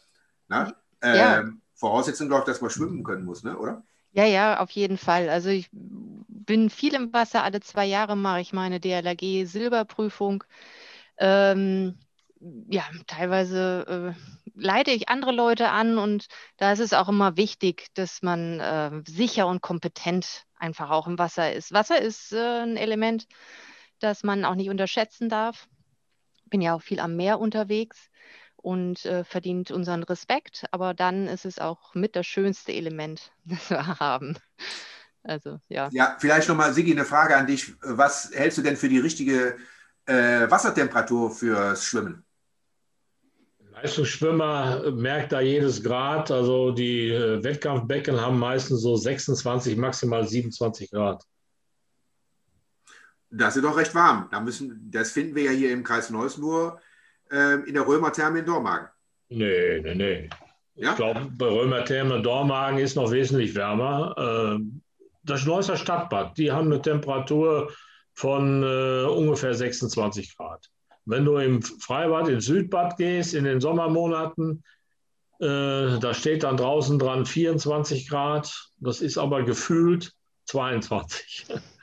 Ne? 0.48 0.74
Ja. 1.04 1.40
Ähm, 1.40 1.62
Voraussetzung, 1.76 2.28
glaube 2.28 2.44
ich, 2.44 2.46
dass 2.46 2.62
man 2.62 2.70
schwimmen 2.70 3.04
können 3.04 3.26
muss, 3.26 3.44
ne? 3.44 3.58
oder? 3.58 3.84
Ja, 4.12 4.26
ja, 4.26 4.60
auf 4.60 4.72
jeden 4.72 4.98
Fall. 4.98 5.30
Also 5.30 5.50
ich 5.50 5.70
bin 5.72 6.70
viel 6.70 6.94
im 6.96 7.14
Wasser. 7.14 7.44
Alle 7.44 7.60
zwei 7.62 7.86
Jahre 7.86 8.16
mache 8.16 8.42
ich 8.42 8.54
meine 8.54 8.80
DLRG-Silberprüfung. 8.80 10.44
Ähm, 11.18 12.00
ja, 12.70 12.84
teilweise 13.08 14.16
äh, 14.16 14.52
leite 14.56 14.92
ich 14.92 15.10
andere 15.10 15.32
Leute 15.32 15.70
an 15.70 15.98
und 15.98 16.28
da 16.58 16.72
ist 16.72 16.80
es 16.80 16.94
auch 16.94 17.10
immer 17.10 17.38
wichtig, 17.38 17.88
dass 17.96 18.22
man 18.22 18.60
äh, 18.60 19.02
sicher 19.08 19.48
und 19.48 19.62
kompetent 19.62 20.46
einfach 20.58 20.90
auch 20.92 21.08
im 21.08 21.18
Wasser 21.20 21.54
ist. 21.54 21.72
Wasser 21.74 22.02
ist 22.02 22.32
äh, 22.34 22.62
ein 22.64 22.78
Element, 22.78 23.28
das 24.00 24.24
man 24.24 24.46
auch 24.46 24.56
nicht 24.56 24.70
unterschätzen 24.70 25.30
darf. 25.30 25.68
Bin 26.46 26.62
ja 26.62 26.76
auch 26.76 26.82
viel 26.82 27.00
am 27.00 27.16
Meer 27.16 27.40
unterwegs 27.40 28.10
und 28.68 29.06
äh, 29.06 29.24
verdient 29.24 29.72
unseren 29.72 30.04
Respekt, 30.04 30.66
aber 30.72 30.94
dann 30.94 31.28
ist 31.28 31.46
es 31.46 31.58
auch 31.58 31.96
mit 31.96 32.18
das 32.18 32.28
schönste 32.28 32.74
Element, 32.74 33.32
das 33.46 33.70
wir 33.70 34.00
haben. 34.02 34.36
Also, 35.24 35.62
ja. 35.70 35.88
Ja, 35.94 36.18
vielleicht 36.20 36.50
nochmal, 36.50 36.74
Sigi, 36.74 36.92
eine 36.92 37.06
Frage 37.06 37.38
an 37.38 37.48
dich. 37.48 37.74
Was 37.80 38.30
hältst 38.34 38.58
du 38.58 38.62
denn 38.62 38.76
für 38.76 38.90
die 38.90 39.00
richtige 39.00 39.56
äh, 40.06 40.52
Wassertemperatur 40.52 41.32
fürs 41.32 41.86
Schwimmen? 41.86 42.26
Leistungsschwimmer 43.72 44.92
merkt 44.92 45.32
da 45.32 45.40
jedes 45.40 45.82
Grad. 45.82 46.30
Also 46.30 46.72
die 46.72 47.10
äh, 47.10 47.42
Wettkampfbecken 47.42 48.20
haben 48.20 48.38
meistens 48.38 48.82
so 48.82 48.98
26, 48.98 49.78
maximal 49.78 50.28
27 50.28 50.92
Grad. 50.92 51.24
Das 53.30 53.56
ist 53.56 53.64
doch 53.64 53.78
recht 53.78 53.96
warm. 53.96 54.28
Da 54.30 54.42
müssen, 54.42 54.92
das 54.92 55.12
finden 55.12 55.36
wir 55.36 55.44
ja 55.44 55.52
hier 55.52 55.72
im 55.72 55.86
Kreis 55.86 56.10
Neuss 56.10 56.38
nur 56.38 56.82
äh, 57.32 57.56
in 57.68 57.74
der 57.74 57.88
Römertherme 57.88 58.40
in 58.40 58.46
Dormagen. 58.46 58.88
Nee, 59.30 59.82
nee, 59.82 59.96
nee. 59.96 60.30
Ja? 60.76 60.92
Ich 60.92 60.96
glaube, 60.98 61.32
bei 61.38 61.48
Römertherme 61.48 62.22
Dormagen 62.22 62.80
ist 62.80 62.96
noch 62.96 63.12
wesentlich 63.12 63.56
wärmer. 63.56 64.58
Äh, 64.58 64.64
das 65.24 65.46
Neusser 65.46 65.76
Stadtbad, 65.76 66.38
die 66.38 66.52
haben 66.52 66.72
eine 66.72 66.82
Temperatur 66.82 67.72
von 68.14 68.64
äh, 68.64 69.06
ungefähr 69.06 69.54
26 69.54 70.38
Grad. 70.38 70.70
Wenn 71.06 71.26
du 71.26 71.38
im 71.38 71.62
Freibad, 71.62 72.28
ins 72.30 72.46
Südbad 72.46 72.98
gehst, 72.98 73.34
in 73.34 73.44
den 73.44 73.62
Sommermonaten, 73.62 74.64
äh, 75.40 76.00
da 76.00 76.14
steht 76.14 76.44
dann 76.44 76.58
draußen 76.58 76.98
dran 77.00 77.26
24 77.26 78.10
Grad. 78.10 78.72
Das 78.78 79.02
ist 79.02 79.18
aber 79.18 79.44
gefühlt 79.44 80.14
22. 80.46 81.46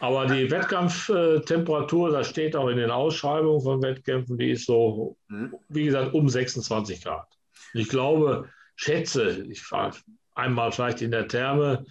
aber 0.00 0.26
die 0.26 0.50
Wettkampftemperatur, 0.50 2.10
das 2.10 2.28
steht 2.28 2.54
auch 2.54 2.68
in 2.68 2.76
den 2.76 2.90
Ausschreibungen 2.90 3.60
von 3.60 3.82
Wettkämpfen, 3.82 4.38
die 4.38 4.52
ist 4.52 4.66
so, 4.66 5.16
mhm. 5.28 5.54
wie 5.68 5.86
gesagt, 5.86 6.14
um 6.14 6.28
26 6.28 7.02
Grad. 7.02 7.26
Ich 7.74 7.88
glaube, 7.88 8.48
schätze, 8.76 9.44
ich 9.48 9.70
war 9.72 9.94
einmal 10.34 10.72
vielleicht 10.72 11.02
in 11.02 11.10
der 11.10 11.26
Therme, 11.28 11.84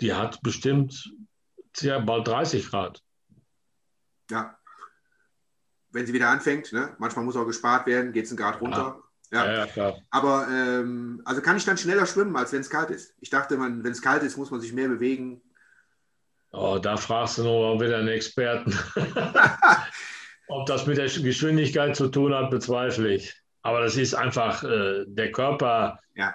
die 0.00 0.12
hat 0.14 0.42
bestimmt 0.42 1.12
ja, 1.78 1.98
bald 1.98 2.26
30 2.28 2.68
Grad. 2.70 3.02
Ja, 4.30 4.56
wenn 5.94 6.06
sie 6.06 6.12
wieder 6.12 6.28
anfängt. 6.28 6.72
Ne? 6.72 6.94
Manchmal 6.98 7.24
muss 7.24 7.36
auch 7.36 7.46
gespart 7.46 7.86
werden, 7.86 8.12
geht 8.12 8.24
es 8.24 8.30
einen 8.30 8.38
Grad 8.38 8.60
runter. 8.60 9.02
Ja, 9.30 9.46
ja, 9.46 9.58
ja 9.58 9.66
klar. 9.66 9.96
Aber 10.10 10.48
ähm, 10.50 11.22
also 11.24 11.40
kann 11.40 11.56
ich 11.56 11.64
dann 11.64 11.78
schneller 11.78 12.06
schwimmen, 12.06 12.36
als 12.36 12.52
wenn 12.52 12.60
es 12.60 12.70
kalt 12.70 12.90
ist. 12.90 13.14
Ich 13.20 13.30
dachte, 13.30 13.58
wenn 13.58 13.84
es 13.86 14.02
kalt 14.02 14.22
ist, 14.22 14.36
muss 14.36 14.50
man 14.50 14.60
sich 14.60 14.72
mehr 14.72 14.88
bewegen. 14.88 15.40
Oh, 16.56 16.78
da 16.78 16.96
fragst 16.96 17.38
du 17.38 17.42
noch 17.42 17.80
wieder 17.80 17.98
einen 17.98 18.08
Experten. 18.08 18.78
Ob 20.48 20.66
das 20.66 20.86
mit 20.86 20.98
der 20.98 21.08
Geschwindigkeit 21.08 21.96
zu 21.96 22.08
tun 22.08 22.32
hat, 22.34 22.50
bezweifle 22.50 23.14
ich. 23.14 23.34
Aber 23.62 23.80
das 23.80 23.96
ist 23.96 24.14
einfach 24.14 24.62
äh, 24.62 25.04
der 25.06 25.32
Körper. 25.32 25.98
Ja. 26.14 26.34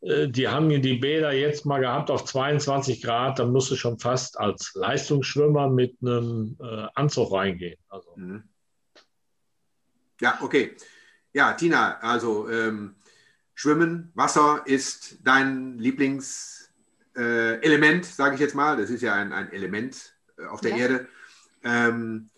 Äh, 0.00 0.28
die 0.28 0.48
haben 0.48 0.68
die 0.68 0.96
Bäder 0.96 1.32
jetzt 1.32 1.66
mal 1.66 1.78
gehabt 1.78 2.10
auf 2.10 2.24
22 2.24 3.02
Grad. 3.02 3.38
Da 3.38 3.44
musst 3.44 3.70
du 3.70 3.76
schon 3.76 3.98
fast 3.98 4.40
als 4.40 4.72
Leistungsschwimmer 4.74 5.68
mit 5.68 5.96
einem 6.00 6.56
äh, 6.60 6.86
Anzug 6.94 7.32
reingehen. 7.32 7.78
Also. 7.88 8.12
Mhm. 8.16 8.44
Ja, 10.20 10.38
okay. 10.42 10.76
Ja, 11.32 11.52
Tina, 11.52 11.98
also 12.00 12.48
ähm, 12.48 12.96
Schwimmen, 13.54 14.10
Wasser 14.14 14.62
ist 14.64 15.18
dein 15.22 15.78
Lieblingselement, 15.78 16.59
äh, 17.14 18.02
sage 18.02 18.34
ich 18.34 18.40
jetzt 18.40 18.54
mal. 18.54 18.76
Das 18.76 18.90
ist 18.90 19.02
ja 19.02 19.14
ein, 19.14 19.32
ein 19.32 19.52
Element 19.52 20.14
äh, 20.38 20.46
auf 20.46 20.60
der 20.60 20.72
ja. 20.72 20.76
Erde. 20.78 21.08
Ähm, 21.62 22.30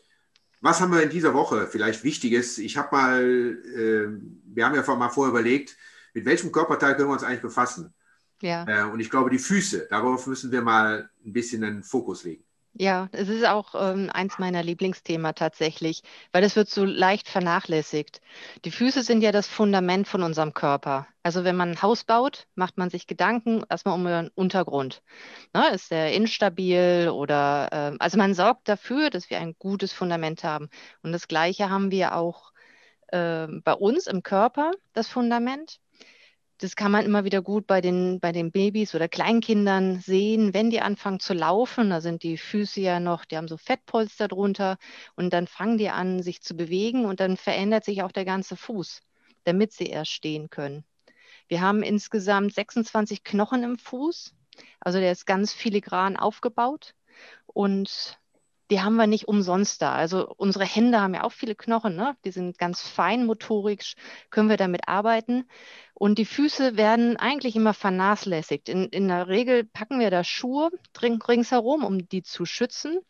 was 0.61 0.81
haben 0.81 0.93
wir 0.93 1.03
in 1.03 1.11
dieser 1.11 1.35
Woche 1.35 1.67
vielleicht 1.67 2.05
Wichtiges? 2.05 2.59
Ich 2.59 2.77
habe 2.77 2.95
mal, 2.95 3.23
äh, 3.23 4.09
wir 4.55 4.65
haben 4.65 4.75
ja 4.75 4.95
mal 4.95 5.09
vorher 5.11 5.31
überlegt, 5.31 5.77
mit 6.15 6.25
welchem 6.25 6.53
Körperteil 6.53 6.95
können 6.95 7.09
wir 7.09 7.15
uns 7.15 7.25
eigentlich 7.25 7.43
befassen? 7.43 7.93
Ja. 8.41 8.67
Äh, 8.67 8.91
und 8.91 9.01
ich 9.01 9.11
glaube, 9.11 9.31
die 9.31 9.39
Füße, 9.39 9.87
darauf 9.89 10.27
müssen 10.27 10.53
wir 10.53 10.63
mal 10.63 11.11
ein 11.25 11.33
bisschen 11.33 11.65
einen 11.65 11.83
Fokus 11.83 12.25
legen. 12.25 12.45
Ja, 12.75 13.09
es 13.13 13.29
ist 13.29 13.45
auch 13.47 13.75
ähm, 13.75 14.09
eins 14.13 14.39
meiner 14.39 14.63
Lieblingsthemen 14.63 15.35
tatsächlich, 15.35 16.03
weil 16.33 16.43
es 16.43 16.57
wird 16.57 16.71
so 16.71 16.85
leicht 16.85 17.29
vernachlässigt. 17.29 18.23
Die 18.65 18.71
Füße 18.71 19.03
sind 19.03 19.21
ja 19.21 19.31
das 19.31 19.47
Fundament 19.47 20.09
von 20.09 20.23
unserem 20.23 20.55
Körper. 20.55 21.07
Also 21.23 21.45
wenn 21.45 21.55
man 21.55 21.73
ein 21.73 21.83
Haus 21.83 22.05
baut, 22.05 22.47
macht 22.55 22.79
man 22.79 22.89
sich 22.89 23.07
Gedanken 23.07 23.63
erstmal 23.69 23.95
um 23.95 24.05
den 24.07 24.29
Untergrund. 24.35 25.03
Ne, 25.53 25.69
ist 25.75 25.91
der 25.91 26.15
instabil 26.15 27.11
oder 27.13 27.69
äh, 27.73 27.97
also 27.99 28.17
man 28.17 28.35
sorgt 28.35 28.69
dafür, 28.69 29.11
dass 29.11 29.29
wir 29.29 29.39
ein 29.39 29.55
gutes 29.59 29.93
Fundament 29.93 30.43
haben. 30.43 30.71
Und 31.03 31.13
das 31.13 31.29
Gleiche 31.29 31.69
haben 31.69 31.91
wir 31.91 32.17
auch 32.17 32.53
äh, 33.09 33.49
bei 33.65 33.75
uns 33.75 34.07
im 34.07 34.23
Körper, 34.23 34.73
das 34.95 35.09
Fundament 35.09 35.79
das 36.63 36.77
kann 36.77 36.93
man 36.93 37.05
immer 37.05 37.25
wieder 37.25 37.43
gut 37.43 37.67
bei 37.67 37.81
den, 37.81 38.21
bei 38.21 38.31
den 38.31 38.53
Babys 38.53 38.95
oder 38.95 39.09
Kleinkindern 39.09 39.99
sehen, 39.99 40.55
wenn 40.55 40.71
die 40.71 40.81
anfangen 40.81 41.19
zu 41.19 41.35
laufen, 41.35 41.91
da 41.91 42.01
sind 42.01 42.23
die 42.23 42.39
Füße 42.39 42.81
ja 42.81 43.01
noch, 43.01 43.25
die 43.25 43.37
haben 43.37 43.49
so 43.49 43.57
Fettpolster 43.57 44.29
drunter 44.29 44.77
und 45.17 45.33
dann 45.33 45.49
fangen 45.49 45.77
die 45.77 45.89
an, 45.89 46.23
sich 46.23 46.41
zu 46.41 46.55
bewegen 46.55 47.05
und 47.05 47.19
dann 47.19 47.37
verändert 47.37 47.85
sich 47.85 48.05
auch 48.05 48.13
der 48.13 48.25
ganze 48.25 48.57
Fuß, 48.57 49.03
damit 49.43 49.73
sie 49.73 49.87
erst 49.87 50.13
stehen 50.13 50.51
können. 50.51 50.85
Wir 51.49 51.61
haben 51.61 51.83
insgesamt 51.83 52.55
26 52.55 53.25
Knochen 53.25 53.65
im 53.65 53.77
Fuß, 53.77 54.33
also 54.79 55.01
der 55.01 55.11
ist 55.11 55.27
ganz 55.27 55.53
filigran 55.53 56.17
aufgebaut 56.17 56.95
und 57.47 58.21
die 58.73 58.81
haben 58.81 58.97
wir 58.97 59.07
nicht 59.07 59.29
umsonst 59.29 59.83
da. 59.83 59.93
Also 59.93 60.33
unsere 60.39 60.65
Hände 60.65 60.99
haben 60.99 61.13
ja 61.13 61.25
auch 61.25 61.33
viele 61.33 61.55
Knochen, 61.55 61.95
ne? 61.95 62.17
die 62.25 62.31
sind 62.31 62.57
ganz 62.57 62.81
fein 62.81 63.27
motorisch, 63.27 63.97
können 64.31 64.49
wir 64.49 64.57
damit 64.57 64.89
arbeiten. 64.89 65.45
Und 65.93 66.17
die 66.17 66.25
Füße 66.25 66.75
werden 66.79 67.19
eigentlich 67.19 67.55
immer 67.55 67.75
vernachlässigt. 67.75 68.71
In, 68.71 68.87
in 68.87 69.09
der 69.09 69.29
Regel 69.29 69.65
packen 69.65 70.01
wir 70.01 70.11
da 70.11 70.25
Schuhe 70.25 70.71
ringsherum, 71.03 71.85
um 71.85 72.09
die 72.09 72.23
zu 72.23 72.47
schützen. 72.47 73.01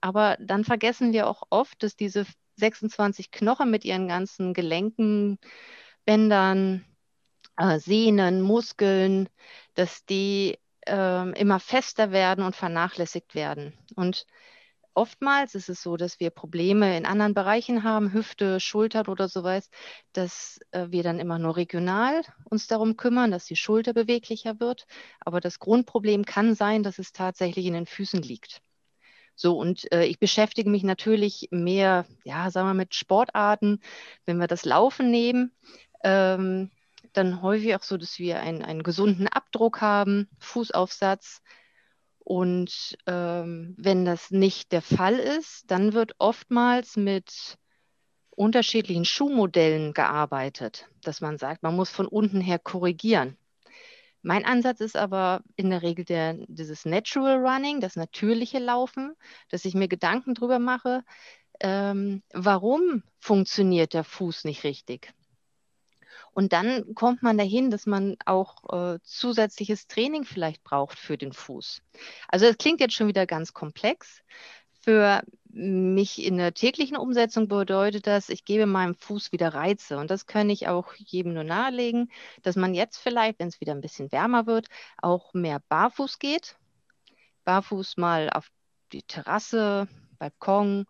Aber 0.00 0.38
dann 0.40 0.64
vergessen 0.64 1.12
wir 1.12 1.26
auch 1.26 1.42
oft, 1.50 1.82
dass 1.82 1.94
diese 1.94 2.24
26 2.56 3.30
Knochen 3.30 3.70
mit 3.70 3.84
ihren 3.84 4.08
ganzen 4.08 4.54
Gelenken, 4.54 5.38
Bändern, 6.06 6.86
äh, 7.58 7.78
Sehnen, 7.78 8.40
Muskeln, 8.40 9.28
dass 9.74 10.06
die 10.06 10.58
äh, 10.86 11.38
immer 11.38 11.60
fester 11.60 12.12
werden 12.12 12.44
und 12.44 12.56
vernachlässigt 12.56 13.34
werden. 13.34 13.74
Und 13.94 14.26
oftmals 14.94 15.54
ist 15.54 15.68
es 15.68 15.82
so, 15.82 15.96
dass 15.96 16.20
wir 16.20 16.30
Probleme 16.30 16.96
in 16.96 17.06
anderen 17.06 17.34
Bereichen 17.34 17.82
haben, 17.82 18.12
Hüfte, 18.12 18.60
Schultern 18.60 19.06
oder 19.06 19.28
sowas, 19.28 19.70
dass 20.12 20.60
äh, 20.72 20.86
wir 20.90 21.02
dann 21.02 21.18
immer 21.18 21.38
nur 21.38 21.56
regional 21.56 22.22
uns 22.44 22.66
darum 22.66 22.96
kümmern, 22.96 23.30
dass 23.30 23.46
die 23.46 23.56
Schulter 23.56 23.92
beweglicher 23.94 24.60
wird. 24.60 24.86
Aber 25.20 25.40
das 25.40 25.58
Grundproblem 25.58 26.24
kann 26.24 26.54
sein, 26.54 26.82
dass 26.82 26.98
es 26.98 27.12
tatsächlich 27.12 27.66
in 27.66 27.74
den 27.74 27.86
Füßen 27.86 28.22
liegt. 28.22 28.60
So, 29.34 29.58
und 29.58 29.90
äh, 29.92 30.04
ich 30.04 30.18
beschäftige 30.18 30.70
mich 30.70 30.82
natürlich 30.82 31.48
mehr, 31.50 32.06
ja, 32.24 32.50
sagen 32.50 32.68
wir, 32.68 32.74
mit 32.74 32.94
Sportarten. 32.94 33.80
Wenn 34.26 34.38
wir 34.38 34.46
das 34.46 34.64
Laufen 34.64 35.10
nehmen, 35.10 35.52
ähm, 36.04 36.70
dann 37.12 37.42
häufig 37.42 37.74
auch 37.74 37.82
so, 37.82 37.96
dass 37.96 38.18
wir 38.18 38.40
einen, 38.40 38.62
einen 38.62 38.82
gesunden 38.82 39.28
Abdruck 39.28 39.80
haben, 39.80 40.28
Fußaufsatz, 40.38 41.42
und 42.24 42.96
ähm, 43.06 43.74
wenn 43.78 44.04
das 44.04 44.30
nicht 44.30 44.72
der 44.72 44.82
Fall 44.82 45.14
ist, 45.14 45.70
dann 45.70 45.92
wird 45.92 46.14
oftmals 46.18 46.96
mit 46.96 47.58
unterschiedlichen 48.30 49.04
Schuhmodellen 49.04 49.92
gearbeitet, 49.92 50.88
dass 51.02 51.20
man 51.20 51.38
sagt, 51.38 51.62
man 51.62 51.76
muss 51.76 51.90
von 51.90 52.06
unten 52.06 52.40
her 52.40 52.58
korrigieren. 52.58 53.36
Mein 54.22 54.44
Ansatz 54.44 54.80
ist 54.80 54.96
aber 54.96 55.42
in 55.56 55.70
der 55.70 55.82
Regel 55.82 56.04
der, 56.04 56.34
dieses 56.46 56.84
Natural 56.84 57.44
Running, 57.44 57.80
das 57.80 57.96
natürliche 57.96 58.60
Laufen, 58.60 59.14
dass 59.50 59.64
ich 59.64 59.74
mir 59.74 59.88
Gedanken 59.88 60.34
darüber 60.34 60.60
mache, 60.60 61.02
ähm, 61.60 62.22
warum 62.32 63.02
funktioniert 63.18 63.94
der 63.94 64.04
Fuß 64.04 64.44
nicht 64.44 64.62
richtig? 64.62 65.12
Und 66.32 66.52
dann 66.52 66.94
kommt 66.94 67.22
man 67.22 67.38
dahin, 67.38 67.70
dass 67.70 67.86
man 67.86 68.16
auch 68.24 68.94
äh, 68.94 68.98
zusätzliches 69.02 69.86
Training 69.86 70.24
vielleicht 70.24 70.64
braucht 70.64 70.98
für 70.98 71.18
den 71.18 71.32
Fuß. 71.32 71.82
Also 72.28 72.46
das 72.46 72.58
klingt 72.58 72.80
jetzt 72.80 72.94
schon 72.94 73.08
wieder 73.08 73.26
ganz 73.26 73.52
komplex. 73.52 74.22
Für 74.80 75.22
mich 75.50 76.24
in 76.24 76.38
der 76.38 76.54
täglichen 76.54 76.96
Umsetzung 76.96 77.46
bedeutet 77.48 78.06
das, 78.06 78.30
ich 78.30 78.44
gebe 78.44 78.66
meinem 78.66 78.94
Fuß 78.94 79.30
wieder 79.32 79.54
Reize. 79.54 79.98
Und 79.98 80.10
das 80.10 80.26
kann 80.26 80.50
ich 80.50 80.68
auch 80.68 80.94
jedem 80.94 81.34
nur 81.34 81.44
nahelegen, 81.44 82.10
dass 82.42 82.56
man 82.56 82.74
jetzt 82.74 82.98
vielleicht, 82.98 83.38
wenn 83.38 83.48
es 83.48 83.60
wieder 83.60 83.74
ein 83.74 83.80
bisschen 83.82 84.10
wärmer 84.10 84.46
wird, 84.46 84.68
auch 84.98 85.34
mehr 85.34 85.60
barfuß 85.68 86.18
geht. 86.18 86.56
barfuß 87.44 87.96
mal 87.96 88.30
auf 88.30 88.50
die 88.92 89.02
Terrasse, 89.02 89.88
Balkon. 90.18 90.86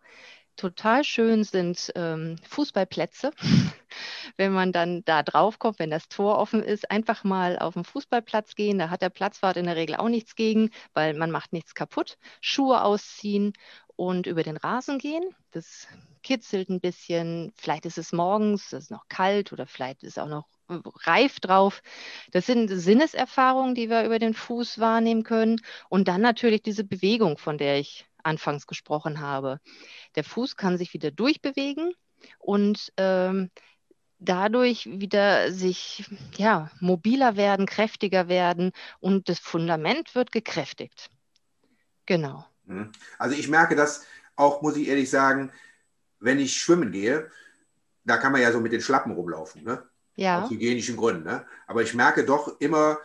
Total 0.55 1.03
schön 1.03 1.43
sind 1.43 1.91
ähm, 1.95 2.37
Fußballplätze. 2.47 3.31
wenn 4.37 4.53
man 4.53 4.71
dann 4.71 5.03
da 5.05 5.23
drauf 5.23 5.59
kommt, 5.59 5.79
wenn 5.79 5.89
das 5.89 6.07
Tor 6.07 6.37
offen 6.37 6.63
ist, 6.63 6.89
einfach 6.91 7.23
mal 7.23 7.59
auf 7.59 7.73
den 7.73 7.83
Fußballplatz 7.83 8.55
gehen. 8.55 8.79
Da 8.79 8.89
hat 8.89 9.01
der 9.01 9.09
Platzwart 9.09 9.57
in 9.57 9.65
der 9.65 9.75
Regel 9.75 9.95
auch 9.95 10.09
nichts 10.09 10.35
gegen, 10.35 10.69
weil 10.93 11.13
man 11.13 11.31
macht 11.31 11.53
nichts 11.53 11.75
kaputt. 11.75 12.17
Schuhe 12.41 12.83
ausziehen 12.83 13.53
und 13.95 14.27
über 14.27 14.43
den 14.43 14.57
Rasen 14.57 14.97
gehen. 14.97 15.23
Das 15.51 15.87
kitzelt 16.23 16.69
ein 16.69 16.79
bisschen. 16.79 17.51
Vielleicht 17.55 17.85
ist 17.85 17.97
es 17.97 18.11
morgens, 18.11 18.73
es 18.73 18.85
ist 18.85 18.91
noch 18.91 19.07
kalt 19.07 19.53
oder 19.53 19.67
vielleicht 19.67 20.03
ist 20.03 20.19
auch 20.19 20.27
noch 20.27 20.47
reif 21.05 21.39
drauf. 21.39 21.83
Das 22.31 22.45
sind 22.45 22.69
Sinneserfahrungen, 22.69 23.75
die 23.75 23.89
wir 23.89 24.05
über 24.05 24.19
den 24.19 24.33
Fuß 24.33 24.79
wahrnehmen 24.79 25.23
können. 25.23 25.61
Und 25.89 26.07
dann 26.07 26.21
natürlich 26.21 26.61
diese 26.61 26.83
Bewegung, 26.83 27.37
von 27.37 27.57
der 27.57 27.79
ich 27.79 28.05
anfangs 28.23 28.67
gesprochen 28.67 29.19
habe. 29.19 29.59
Der 30.15 30.23
Fuß 30.23 30.55
kann 30.55 30.77
sich 30.77 30.93
wieder 30.93 31.11
durchbewegen 31.11 31.93
und 32.39 32.91
ähm, 32.97 33.51
dadurch 34.19 34.85
wieder 34.85 35.51
sich 35.51 36.09
ja, 36.37 36.71
mobiler 36.79 37.35
werden, 37.35 37.65
kräftiger 37.65 38.27
werden 38.27 38.71
und 38.99 39.29
das 39.29 39.39
Fundament 39.39 40.15
wird 40.15 40.31
gekräftigt. 40.31 41.09
Genau. 42.05 42.45
Mhm. 42.65 42.91
Also 43.17 43.35
ich 43.35 43.49
merke 43.49 43.75
das 43.75 44.05
auch, 44.35 44.61
muss 44.61 44.77
ich 44.77 44.87
ehrlich 44.87 45.09
sagen, 45.09 45.51
wenn 46.19 46.39
ich 46.39 46.55
schwimmen 46.55 46.91
gehe, 46.91 47.29
da 48.05 48.17
kann 48.17 48.31
man 48.31 48.41
ja 48.41 48.51
so 48.51 48.59
mit 48.59 48.71
den 48.71 48.81
Schlappen 48.81 49.11
rumlaufen, 49.13 49.63
ne? 49.63 49.83
Ja. 50.15 50.43
Aus 50.43 50.51
hygienischen 50.51 50.95
Gründen. 50.95 51.23
Ne? 51.23 51.45
Aber 51.65 51.81
ich 51.81 51.93
merke 51.95 52.23
doch 52.23 52.59
immer, 52.59 52.99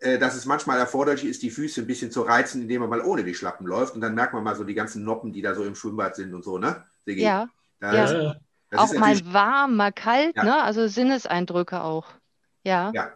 dass 0.00 0.36
es 0.36 0.46
manchmal 0.46 0.78
erforderlich 0.78 1.24
ist, 1.24 1.42
die 1.42 1.50
Füße 1.50 1.80
ein 1.80 1.86
bisschen 1.86 2.12
zu 2.12 2.22
reizen, 2.22 2.62
indem 2.62 2.82
man 2.82 2.90
mal 2.90 3.00
ohne 3.00 3.24
die 3.24 3.34
Schlappen 3.34 3.66
läuft. 3.66 3.94
Und 3.94 4.00
dann 4.00 4.14
merkt 4.14 4.32
man 4.32 4.44
mal 4.44 4.54
so 4.54 4.62
die 4.62 4.74
ganzen 4.74 5.02
Noppen, 5.04 5.32
die 5.32 5.42
da 5.42 5.54
so 5.54 5.64
im 5.64 5.74
Schwimmbad 5.74 6.14
sind 6.14 6.34
und 6.34 6.44
so, 6.44 6.58
ne? 6.58 6.84
Sigi? 7.04 7.22
Ja. 7.22 7.48
Das, 7.80 8.12
ja. 8.12 8.36
Das 8.70 8.80
auch 8.80 8.94
mal 8.94 9.18
warm, 9.32 9.76
mal 9.76 9.92
kalt, 9.92 10.36
ja. 10.36 10.44
ne? 10.44 10.62
Also 10.62 10.86
Sinneseindrücke 10.86 11.82
auch. 11.82 12.06
Ja. 12.62 12.92
Ja. 12.94 13.12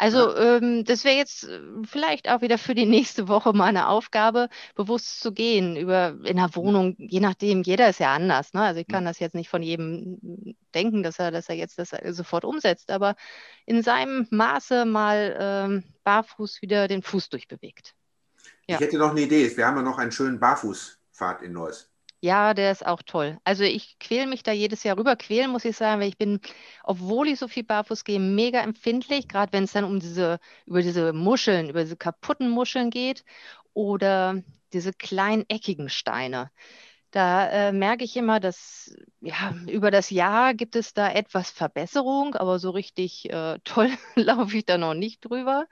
Also 0.00 0.34
ähm, 0.34 0.82
das 0.86 1.04
wäre 1.04 1.16
jetzt 1.16 1.44
äh, 1.44 1.60
vielleicht 1.84 2.30
auch 2.30 2.40
wieder 2.40 2.56
für 2.56 2.74
die 2.74 2.86
nächste 2.86 3.28
Woche 3.28 3.52
mal 3.52 3.66
eine 3.66 3.86
Aufgabe, 3.86 4.48
bewusst 4.74 5.20
zu 5.20 5.30
gehen 5.30 5.76
über 5.76 6.16
in 6.24 6.38
der 6.38 6.56
Wohnung, 6.56 6.94
je 6.96 7.20
nachdem, 7.20 7.60
jeder 7.60 7.90
ist 7.90 8.00
ja 8.00 8.14
anders. 8.14 8.54
Ne? 8.54 8.62
Also 8.62 8.80
ich 8.80 8.88
kann 8.88 9.04
das 9.04 9.18
jetzt 9.18 9.34
nicht 9.34 9.50
von 9.50 9.62
jedem 9.62 10.56
denken, 10.74 11.02
dass 11.02 11.18
er, 11.18 11.30
dass 11.30 11.50
er 11.50 11.56
jetzt 11.56 11.78
das 11.78 11.90
sofort 12.16 12.46
umsetzt, 12.46 12.90
aber 12.90 13.14
in 13.66 13.82
seinem 13.82 14.26
Maße 14.30 14.86
mal 14.86 15.36
ähm, 15.38 15.84
barfuß 16.04 16.62
wieder 16.62 16.88
den 16.88 17.02
Fuß 17.02 17.28
durchbewegt. 17.28 17.94
Ja. 18.68 18.76
Ich 18.76 18.80
hätte 18.80 18.96
noch 18.96 19.10
eine 19.10 19.20
Idee. 19.20 19.54
Wir 19.54 19.66
haben 19.66 19.76
ja 19.76 19.82
noch 19.82 19.98
einen 19.98 20.12
schönen 20.12 20.40
Barfußpfad 20.40 21.42
in 21.42 21.52
Neuss. 21.52 21.89
Ja, 22.22 22.52
der 22.52 22.70
ist 22.72 22.84
auch 22.86 23.00
toll. 23.02 23.38
Also 23.44 23.64
ich 23.64 23.98
quäle 23.98 24.26
mich 24.26 24.42
da 24.42 24.52
jedes 24.52 24.82
Jahr 24.84 24.98
rüber. 24.98 25.16
Quälen 25.16 25.50
muss 25.50 25.64
ich 25.64 25.76
sagen, 25.76 26.00
weil 26.02 26.08
ich 26.08 26.18
bin, 26.18 26.40
obwohl 26.84 27.28
ich 27.28 27.38
so 27.38 27.48
viel 27.48 27.64
barfuß 27.64 28.04
gehe, 28.04 28.20
mega 28.20 28.60
empfindlich, 28.60 29.26
gerade 29.26 29.52
wenn 29.54 29.64
es 29.64 29.72
dann 29.72 29.84
um 29.84 30.00
diese, 30.00 30.38
über 30.66 30.82
diese 30.82 31.14
Muscheln, 31.14 31.70
über 31.70 31.82
diese 31.82 31.96
kaputten 31.96 32.50
Muscheln 32.50 32.90
geht 32.90 33.24
oder 33.72 34.42
diese 34.74 34.92
kleinen 34.92 35.44
eckigen 35.48 35.88
Steine. 35.88 36.50
Da 37.12 37.48
äh, 37.70 37.72
merke 37.72 38.04
ich 38.04 38.16
immer, 38.16 38.40
dass 38.40 38.94
ja, 39.20 39.54
über 39.68 39.90
das 39.90 40.10
Jahr 40.10 40.54
gibt 40.54 40.76
es 40.76 40.94
da 40.94 41.10
etwas 41.12 41.50
Verbesserung, 41.50 42.34
aber 42.36 42.58
so 42.60 42.70
richtig 42.70 43.30
äh, 43.30 43.58
toll 43.64 43.90
laufe 44.16 44.56
ich 44.58 44.66
da 44.66 44.78
noch 44.78 44.94
nicht 44.94 45.24
drüber. 45.24 45.66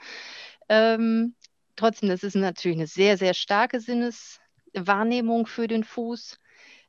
Ähm, 0.69 1.35
trotzdem, 1.76 2.09
das 2.11 2.23
ist 2.25 2.37
natürlich 2.37 2.78
eine 2.78 2.87
sehr, 2.87 3.19
sehr 3.19 3.35
starke 3.35 3.81
Sinnes. 3.81 4.40
Wahrnehmung 4.87 5.47
für 5.47 5.66
den 5.66 5.85
Fuß. 5.85 6.38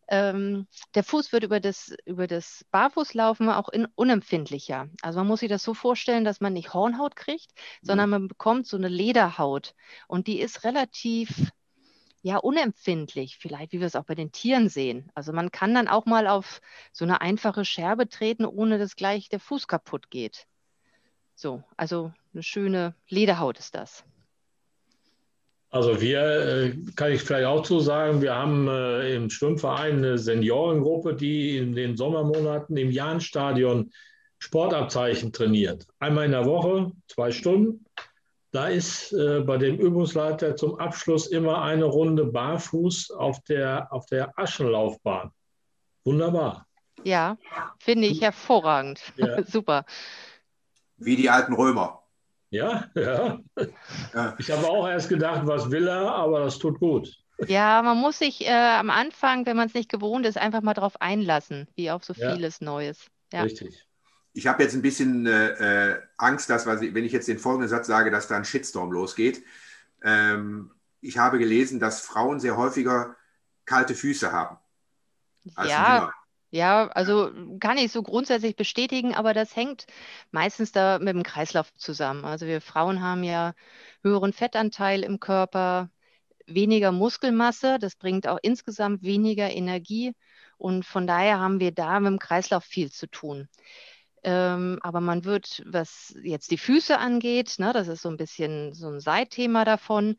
Ähm, 0.08 0.68
der 0.96 1.04
Fuß 1.04 1.32
wird 1.32 1.44
über 1.44 1.60
das, 1.60 1.94
über 2.06 2.26
das 2.26 2.66
Barfußlaufen 2.72 3.48
auch 3.50 3.70
in, 3.70 3.88
unempfindlicher. 3.96 4.90
Also 5.02 5.20
man 5.20 5.28
muss 5.28 5.42
sich 5.42 5.50
das 5.50 5.64
so 5.64 5.74
vorstellen, 5.74 6.24
dass 6.24 6.42
man 6.42 6.54
nicht 6.54 6.74
Hornhaut 6.74 7.16
kriegt, 7.16 7.52
mhm. 7.56 7.88
sondern 7.88 8.10
man 8.10 8.28
bekommt 8.28 8.66
so 8.66 8.76
eine 8.76 8.88
Lederhaut. 8.88 9.76
Und 10.08 10.28
die 10.28 10.40
ist 10.40 10.64
relativ 10.64 11.52
ja, 12.22 12.38
unempfindlich, 12.38 13.38
vielleicht 13.38 13.72
wie 13.72 13.80
wir 13.80 13.88
es 13.88 13.96
auch 13.96 14.04
bei 14.04 14.16
den 14.16 14.32
Tieren 14.32 14.68
sehen. 14.68 15.10
Also 15.14 15.32
man 15.32 15.52
kann 15.52 15.74
dann 15.74 15.88
auch 15.88 16.06
mal 16.06 16.28
auf 16.28 16.60
so 16.92 17.06
eine 17.06 17.22
einfache 17.22 17.64
Scherbe 17.64 18.10
treten, 18.10 18.46
ohne 18.46 18.78
dass 18.78 18.96
gleich 18.96 19.30
der 19.30 19.40
Fuß 19.40 19.68
kaputt 19.68 20.10
geht. 20.10 20.46
So, 21.36 21.64
also 21.78 22.12
eine 22.34 22.44
schöne 22.44 22.96
Lederhaut 23.08 23.60
ist 23.60 23.76
das. 23.76 24.04
Also 25.72 26.02
wir, 26.02 26.22
äh, 26.22 26.76
kann 26.96 27.12
ich 27.12 27.22
vielleicht 27.22 27.46
auch 27.46 27.62
zu 27.62 27.80
sagen, 27.80 28.22
wir 28.22 28.36
haben 28.36 28.68
äh, 28.68 29.16
im 29.16 29.30
Schwimmverein 29.30 29.98
eine 29.98 30.18
Seniorengruppe, 30.18 31.14
die 31.14 31.58
in 31.58 31.74
den 31.74 31.96
Sommermonaten 31.96 32.76
im 32.76 32.90
Jahnstadion 32.90 33.92
Sportabzeichen 34.40 35.32
trainiert. 35.32 35.86
Einmal 36.00 36.26
in 36.26 36.32
der 36.32 36.46
Woche, 36.46 36.92
zwei 37.08 37.32
Stunden. 37.32 37.86
Da 38.52 38.68
ist 38.68 39.14
äh, 39.14 39.42
bei 39.42 39.58
dem 39.58 39.78
Übungsleiter 39.78 40.56
zum 40.56 40.80
Abschluss 40.80 41.28
immer 41.28 41.62
eine 41.62 41.86
Runde 41.86 42.26
barfuß 42.26 43.12
auf 43.12 43.44
der, 43.44 43.94
auf 43.94 44.08
der 44.08 44.38
Aschenlaufbahn. 44.40 45.32
Wunderbar. 46.04 46.66
Ja, 47.04 47.38
finde 47.78 48.08
ich 48.08 48.22
hervorragend. 48.22 49.02
Ja. 49.18 49.44
Super. 49.46 49.86
Wie 50.98 51.16
die 51.16 51.30
alten 51.30 51.54
Römer. 51.54 52.02
Ja, 52.50 52.86
ja. 52.96 53.40
Ich 54.40 54.52
habe 54.52 54.68
auch 54.68 54.88
erst 54.88 55.10
gedacht, 55.10 55.42
was 55.46 55.70
will 55.70 55.88
er, 55.88 56.12
aber 56.12 56.42
das 56.42 56.58
tut 56.58 56.80
gut. 56.80 57.16
Ja, 57.48 57.82
man 57.82 57.98
muss 57.98 58.20
sich 58.20 58.46
äh, 58.46 58.52
am 58.52 58.90
Anfang, 58.90 59.46
wenn 59.46 59.56
man 59.56 59.68
es 59.68 59.74
nicht 59.74 59.90
gewohnt 59.90 60.26
ist, 60.26 60.38
einfach 60.38 60.62
mal 60.62 60.74
drauf 60.74 61.00
einlassen, 61.02 61.68
wie 61.76 61.92
auf 61.92 62.04
so 62.04 62.14
ja. 62.14 62.34
vieles 62.34 62.60
Neues. 62.60 63.08
Ja. 63.32 63.44
Richtig. 63.44 63.86
Ich 64.34 64.48
habe 64.48 64.64
jetzt 64.64 64.74
ein 64.74 64.82
bisschen 64.82 65.26
äh, 65.26 65.92
äh 65.92 66.02
Angst, 66.18 66.50
dass, 66.50 66.66
wenn 66.66 67.06
ich 67.06 67.12
jetzt 67.12 67.28
den 67.28 67.40
folgenden 67.40 67.70
Satz 67.70 67.88
sage, 67.88 68.12
dass 68.12 68.28
da 68.28 68.36
ein 68.36 68.46
Shitstorm 68.46 68.92
losgeht. 68.92 69.44
Ähm, 70.04 70.72
ich 71.02 71.18
habe 71.18 71.40
gelesen, 71.40 71.80
dass 71.80 72.02
Frauen 72.02 72.40
sehr 72.40 72.58
häufiger 72.58 73.16
kalte 73.66 73.96
Füße 73.96 74.32
haben. 74.32 74.58
ja, 75.64 76.12
ja, 76.52 76.88
also 76.90 77.32
kann 77.60 77.78
ich 77.78 77.92
so 77.92 78.02
grundsätzlich 78.04 78.56
bestätigen, 78.56 79.14
aber 79.16 79.34
das 79.34 79.56
hängt 79.56 79.86
meistens 80.32 80.72
da 80.72 80.98
mit 81.00 81.10
dem 81.10 81.24
Kreislauf 81.24 81.74
zusammen. 81.76 82.26
Also 82.26 82.48
wir 82.48 82.62
Frauen 82.62 83.02
haben 83.02 83.24
ja 83.24 83.54
höheren 84.04 84.34
Fettanteil 84.34 85.04
im 85.04 85.20
Körper, 85.20 85.90
weniger 86.48 86.92
Muskelmasse, 86.92 87.80
das 87.80 87.96
bringt 87.96 88.28
auch 88.28 88.40
insgesamt 88.42 89.04
weniger 89.04 89.52
Energie 89.52 90.14
und 90.58 90.86
von 90.86 91.08
daher 91.08 91.40
haben 91.40 91.60
wir 91.60 91.72
da 91.72 92.00
mit 92.00 92.12
dem 92.12 92.20
Kreislauf 92.20 92.66
viel 92.66 92.92
zu 92.92 93.08
tun. 93.08 93.48
Ähm, 94.24 94.80
aber 94.82 95.00
man 95.00 95.24
wird, 95.24 95.64
was 95.66 96.14
jetzt 96.24 96.52
die 96.52 96.58
Füße 96.58 96.98
angeht, 96.98 97.56
ne, 97.58 97.72
das 97.74 97.88
ist 97.88 98.02
so 98.02 98.10
ein 98.10 98.18
bisschen 98.18 98.74
so 98.74 98.90
ein 98.90 99.00
Seitthema 99.00 99.64
davon, 99.64 100.18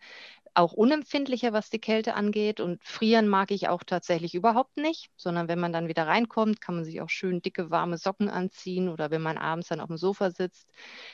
auch 0.54 0.72
unempfindlicher, 0.72 1.52
was 1.52 1.70
die 1.70 1.80
Kälte 1.80 2.14
angeht. 2.14 2.60
Und 2.60 2.82
frieren 2.84 3.28
mag 3.28 3.50
ich 3.50 3.68
auch 3.68 3.82
tatsächlich 3.84 4.34
überhaupt 4.34 4.76
nicht, 4.76 5.10
sondern 5.16 5.48
wenn 5.48 5.60
man 5.60 5.72
dann 5.72 5.88
wieder 5.88 6.06
reinkommt, 6.06 6.60
kann 6.60 6.74
man 6.74 6.84
sich 6.84 7.00
auch 7.00 7.10
schön 7.10 7.42
dicke, 7.42 7.70
warme 7.70 7.98
Socken 7.98 8.28
anziehen 8.28 8.88
oder 8.88 9.10
wenn 9.10 9.22
man 9.22 9.38
abends 9.38 9.68
dann 9.68 9.80
auf 9.80 9.88
dem 9.88 9.96
Sofa 9.96 10.30
sitzt, 10.30 10.68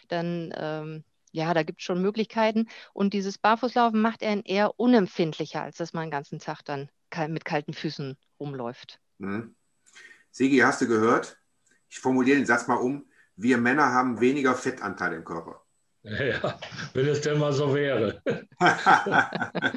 dann 0.08 0.52
ähm, 0.56 1.04
ja, 1.32 1.52
da 1.52 1.64
gibt 1.64 1.80
es 1.80 1.84
schon 1.84 2.00
Möglichkeiten. 2.00 2.66
Und 2.94 3.12
dieses 3.12 3.36
Barfußlaufen 3.36 4.00
macht 4.00 4.22
einen 4.22 4.42
eher 4.42 4.80
unempfindlicher, 4.80 5.62
als 5.62 5.76
dass 5.76 5.92
man 5.92 6.06
den 6.06 6.10
ganzen 6.10 6.38
Tag 6.38 6.62
dann 6.64 6.88
mit 7.28 7.44
kalten 7.44 7.74
Füßen 7.74 8.16
rumläuft. 8.40 9.00
Mhm. 9.18 9.54
Sigi, 10.30 10.58
hast 10.58 10.80
du 10.80 10.88
gehört? 10.88 11.38
Ich 11.88 11.98
formuliere 11.98 12.38
den 12.38 12.46
Satz 12.46 12.68
mal 12.68 12.76
um. 12.76 13.04
Wir 13.36 13.58
Männer 13.58 13.92
haben 13.92 14.20
weniger 14.20 14.54
Fettanteil 14.54 15.12
im 15.12 15.24
Körper. 15.24 15.65
Ja, 16.18 16.58
wenn 16.94 17.08
es 17.08 17.20
denn 17.20 17.38
mal 17.38 17.52
so 17.52 17.74
wäre. 17.74 18.22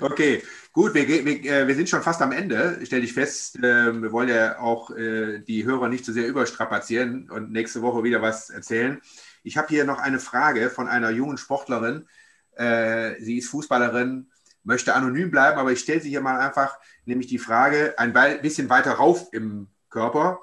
okay, 0.00 0.42
gut, 0.72 0.94
wir, 0.94 1.08
wir, 1.08 1.44
äh, 1.44 1.66
wir, 1.66 1.74
sind 1.74 1.88
schon 1.88 2.02
fast 2.02 2.20
am 2.20 2.32
Ende, 2.32 2.78
stelle 2.84 3.04
ich 3.04 3.14
fest. 3.14 3.58
Ähm, 3.62 4.02
wir 4.02 4.12
wollen 4.12 4.28
ja 4.28 4.58
auch 4.58 4.90
äh, 4.90 5.40
die 5.40 5.64
Hörer 5.64 5.88
nicht 5.88 6.04
zu 6.04 6.12
so 6.12 6.20
sehr 6.20 6.28
überstrapazieren 6.28 7.30
und 7.30 7.52
nächste 7.52 7.80
Woche 7.80 8.04
wieder 8.04 8.20
was 8.20 8.50
erzählen. 8.50 9.00
Ich 9.42 9.56
habe 9.56 9.68
hier 9.68 9.84
noch 9.84 9.98
eine 9.98 10.20
Frage 10.20 10.68
von 10.68 10.88
einer 10.88 11.10
jungen 11.10 11.38
Sportlerin. 11.38 12.06
Äh, 12.56 13.14
sie 13.20 13.38
ist 13.38 13.48
Fußballerin, 13.48 14.30
möchte 14.62 14.94
anonym 14.94 15.30
bleiben, 15.30 15.58
aber 15.58 15.72
ich 15.72 15.80
stelle 15.80 16.00
sie 16.00 16.10
hier 16.10 16.20
mal 16.20 16.38
einfach, 16.38 16.78
nämlich 17.06 17.28
die 17.28 17.38
Frage 17.38 17.94
ein 17.98 18.12
bisschen 18.42 18.68
weiter 18.68 18.92
rauf 18.92 19.28
im 19.32 19.68
Körper. 19.88 20.42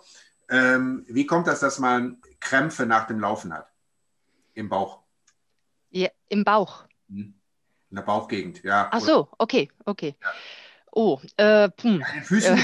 Ähm, 0.50 1.06
wie 1.08 1.28
kommt 1.28 1.48
das, 1.48 1.60
dass 1.60 1.78
man 1.78 2.17
Krämpfe 2.39 2.86
nach 2.86 3.08
dem 3.08 3.20
Laufen 3.20 3.54
hat? 3.54 3.71
Im 4.54 4.70
Bauch. 4.70 5.00
Ja, 5.90 6.10
im 6.30 6.44
Bauch. 6.44 6.86
Hm. 7.10 7.34
In 7.90 7.96
der 7.96 8.04
Bauchgegend, 8.04 8.64
ja. 8.64 8.90
Ach 8.92 9.02
so, 9.02 9.28
okay, 9.38 9.70
okay. 9.86 10.16
Ja. 10.22 10.32
Oh, 10.94 11.20
äh, 11.38 11.70
hm. 11.82 12.00
Ja, 12.00 12.22
Füßen. 12.24 12.60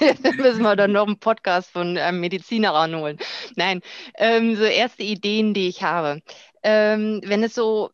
Dann 0.22 0.36
müssen 0.36 0.62
wir 0.62 0.76
dann 0.76 0.92
noch 0.92 1.06
einen 1.06 1.18
Podcast 1.18 1.70
von 1.70 1.96
einem 1.96 2.20
Mediziner 2.20 2.74
ranholen. 2.74 3.18
Nein, 3.54 3.80
ähm, 4.16 4.56
so 4.56 4.64
erste 4.64 5.02
Ideen, 5.02 5.54
die 5.54 5.68
ich 5.68 5.82
habe. 5.82 6.20
Ähm, 6.62 7.22
wenn 7.24 7.42
es 7.42 7.54
so 7.54 7.90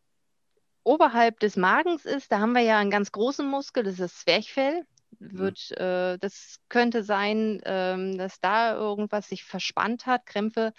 oberhalb 0.83 1.39
des 1.39 1.55
Magens 1.55 2.05
ist, 2.05 2.31
da 2.31 2.39
haben 2.39 2.53
wir 2.53 2.61
ja 2.61 2.77
einen 2.77 2.91
ganz 2.91 3.11
großen 3.11 3.47
Muskel, 3.47 3.83
das 3.83 3.93
ist 3.93 4.01
das 4.01 4.19
Zwerchfell. 4.19 4.85
Mhm. 5.19 5.37
Wird, 5.37 5.71
äh, 5.77 6.17
das 6.17 6.59
könnte 6.69 7.03
sein, 7.03 7.61
ähm, 7.65 8.17
dass 8.17 8.39
da 8.39 8.75
irgendwas 8.75 9.29
sich 9.29 9.43
verspannt 9.43 10.05
hat. 10.05 10.25
Krämpfe 10.25 10.73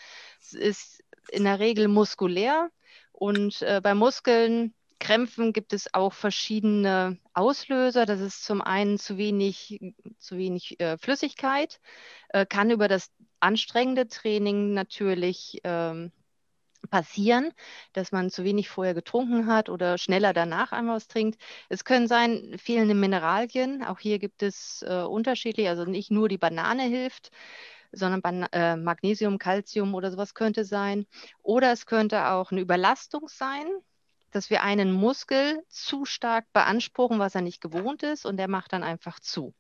ist 0.53 1.03
in 1.30 1.44
der 1.44 1.58
Regel 1.58 1.88
muskulär 1.88 2.70
und 3.12 3.62
äh, 3.62 3.80
bei 3.82 3.94
Muskeln 3.94 4.74
Krämpfen 5.04 5.52
gibt 5.52 5.74
es 5.74 5.92
auch 5.92 6.14
verschiedene 6.14 7.18
Auslöser. 7.34 8.06
Das 8.06 8.20
ist 8.20 8.44
zum 8.44 8.62
einen 8.62 8.98
zu 8.98 9.18
wenig, 9.18 9.78
zu 10.18 10.38
wenig 10.38 10.80
äh, 10.80 10.96
Flüssigkeit, 10.96 11.78
äh, 12.30 12.46
kann 12.46 12.70
über 12.70 12.88
das 12.88 13.10
anstrengende 13.38 14.08
Training 14.08 14.72
natürlich 14.72 15.60
ähm, 15.64 16.10
passieren, 16.90 17.52
dass 17.92 18.12
man 18.12 18.30
zu 18.30 18.44
wenig 18.44 18.68
vorher 18.70 18.94
getrunken 18.94 19.46
hat 19.46 19.68
oder 19.68 19.98
schneller 19.98 20.32
danach 20.32 20.72
einmal 20.72 20.96
was 20.96 21.08
trinkt. 21.08 21.38
Es 21.68 21.84
können 21.84 22.08
sein 22.08 22.56
fehlende 22.58 22.94
Mineralien. 22.94 23.84
Auch 23.84 23.98
hier 23.98 24.18
gibt 24.18 24.42
es 24.42 24.82
äh, 24.88 25.02
unterschiedlich, 25.02 25.68
also 25.68 25.84
nicht 25.84 26.10
nur 26.10 26.28
die 26.28 26.38
Banane 26.38 26.84
hilft, 26.84 27.30
sondern 27.94 28.22
Ban 28.22 28.42
äh, 28.52 28.76
Magnesium, 28.76 29.38
Calcium 29.38 29.94
oder 29.94 30.11
sowas 30.11 30.35
könnte 30.35 30.64
sein. 30.64 31.07
Oder 31.42 31.72
es 31.72 31.87
könnte 31.87 32.28
auch 32.28 32.50
eine 32.50 32.61
Überlastung 32.61 33.28
sein, 33.28 33.66
dass 34.30 34.50
wir 34.50 34.62
einen 34.62 34.92
Muskel 34.92 35.62
zu 35.68 36.04
stark 36.04 36.52
beanspruchen, 36.52 37.18
was 37.18 37.35
er 37.35 37.42
nicht 37.42 37.61
gewohnt 37.61 38.02
ist, 38.02 38.26
und 38.26 38.37
der 38.37 38.48
macht 38.48 38.72
dann 38.72 38.83
einfach 38.83 39.20
zu. 39.20 39.54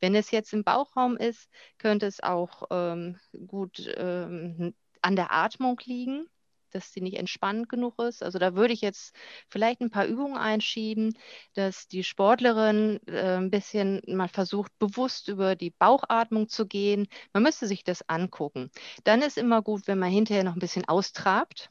Wenn 0.00 0.14
es 0.14 0.30
jetzt 0.30 0.52
im 0.52 0.62
Bauchraum 0.64 1.16
ist, 1.16 1.50
könnte 1.78 2.06
es 2.06 2.22
auch 2.22 2.64
ähm, 2.70 3.18
gut 3.46 3.92
ähm, 3.96 4.74
an 5.02 5.16
der 5.16 5.32
Atmung 5.32 5.80
liegen 5.84 6.26
dass 6.74 6.92
sie 6.92 7.00
nicht 7.00 7.16
entspannt 7.16 7.68
genug 7.68 8.00
ist. 8.00 8.22
Also 8.22 8.38
da 8.38 8.54
würde 8.54 8.74
ich 8.74 8.80
jetzt 8.80 9.14
vielleicht 9.48 9.80
ein 9.80 9.90
paar 9.90 10.06
Übungen 10.06 10.36
einschieben, 10.36 11.16
dass 11.54 11.88
die 11.88 12.04
Sportlerin 12.04 13.00
äh, 13.06 13.36
ein 13.36 13.50
bisschen 13.50 14.02
mal 14.06 14.28
versucht, 14.28 14.72
bewusst 14.78 15.28
über 15.28 15.56
die 15.56 15.70
Bauchatmung 15.70 16.48
zu 16.48 16.66
gehen. 16.66 17.08
Man 17.32 17.42
müsste 17.42 17.66
sich 17.66 17.84
das 17.84 18.08
angucken. 18.08 18.70
Dann 19.04 19.22
ist 19.22 19.38
immer 19.38 19.62
gut, 19.62 19.86
wenn 19.86 19.98
man 19.98 20.10
hinterher 20.10 20.44
noch 20.44 20.54
ein 20.56 20.60
bisschen 20.60 20.86
austrabt. 20.86 21.70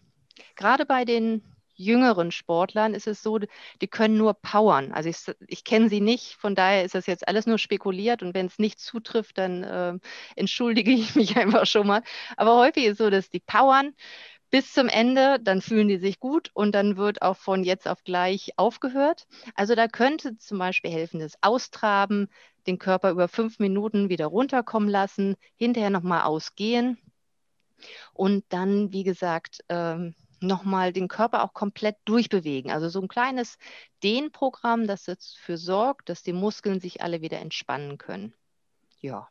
Gerade 0.56 0.86
bei 0.86 1.06
den 1.06 1.44
jüngeren 1.82 2.32
Sportlern 2.32 2.94
ist 2.94 3.08
es 3.08 3.22
so, 3.24 3.40
die 3.40 3.88
können 3.88 4.18
nur 4.18 4.34
powern. 4.36 4.92
Also 4.94 5.10
ich, 5.10 5.18
ich 5.48 5.64
kenne 5.64 5.90
sie 5.90 6.02
nicht, 6.02 6.36
von 6.36 6.56
daher 6.56 6.86
ist 6.86 6.96
das 6.96 7.08
jetzt 7.08 7.28
alles 7.28 7.48
nur 7.48 7.58
spekuliert 7.58 8.22
und 8.22 8.34
wenn 8.34 8.46
es 8.46 8.60
nicht 8.60 8.80
zutrifft, 8.80 9.38
dann 9.38 9.64
äh, 9.64 9.94
entschuldige 10.36 10.92
ich 10.92 11.16
mich 11.16 11.36
einfach 11.38 11.66
schon 11.66 11.88
mal. 11.88 12.04
Aber 12.38 12.58
häufig 12.58 12.86
ist 12.86 12.92
es 12.94 12.98
so, 13.00 13.10
dass 13.10 13.30
die 13.30 13.40
powern, 13.40 13.94
bis 14.52 14.74
zum 14.74 14.90
Ende, 14.90 15.40
dann 15.42 15.62
fühlen 15.62 15.88
die 15.88 15.98
sich 15.98 16.20
gut 16.20 16.52
und 16.54 16.74
dann 16.74 16.98
wird 16.98 17.22
auch 17.22 17.38
von 17.38 17.64
jetzt 17.64 17.88
auf 17.88 18.04
gleich 18.04 18.52
aufgehört. 18.58 19.26
Also 19.56 19.76
da 19.76 19.88
könnte 19.88 20.38
zum 20.38 20.60
Beispiel 20.60 20.92
helfen, 20.92 21.20
das 21.20 21.42
Austraben, 21.42 22.28
den 22.68 22.78
Körper 22.78 23.12
über 23.12 23.28
fünf 23.28 23.60
Minuten 23.60 24.10
wieder 24.10 24.28
runterkommen 24.28 24.90
lassen, 24.90 25.36
hinterher 25.56 25.90
nochmal 25.90 26.24
ausgehen 26.24 27.00
und 28.14 28.46
dann, 28.50 28.92
wie 28.92 29.04
gesagt, 29.04 29.62
ähm, 29.70 30.16
nochmal 30.42 30.92
den 30.92 31.08
Körper 31.08 31.44
auch 31.44 31.54
komplett 31.54 31.98
durchbewegen. 32.06 32.72
Also 32.72 32.90
so 32.90 33.02
ein 33.02 33.08
kleines 33.08 33.58
Dehnprogramm, 34.04 34.88
das 34.88 35.06
dafür 35.06 35.58
sorgt, 35.58 36.10
dass 36.10 36.24
die 36.24 36.34
Muskeln 36.34 36.80
sich 36.80 37.02
alle 37.02 37.22
wieder 37.22 37.40
entspannen 37.40 37.98
können. 37.98 38.34
Ja, 39.00 39.30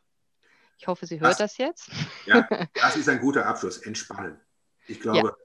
ich 0.77 0.87
hoffe, 0.87 1.05
Sie 1.05 1.19
hört 1.19 1.31
das, 1.31 1.37
das 1.37 1.57
jetzt. 1.57 1.91
Ja, 2.25 2.47
das 2.73 2.95
ist 2.95 3.07
ein 3.07 3.19
guter 3.19 3.45
Abschluss. 3.45 3.77
Entspannen. 3.77 4.39
Ich 4.91 4.99
glaube, 4.99 5.29
ja. 5.29 5.35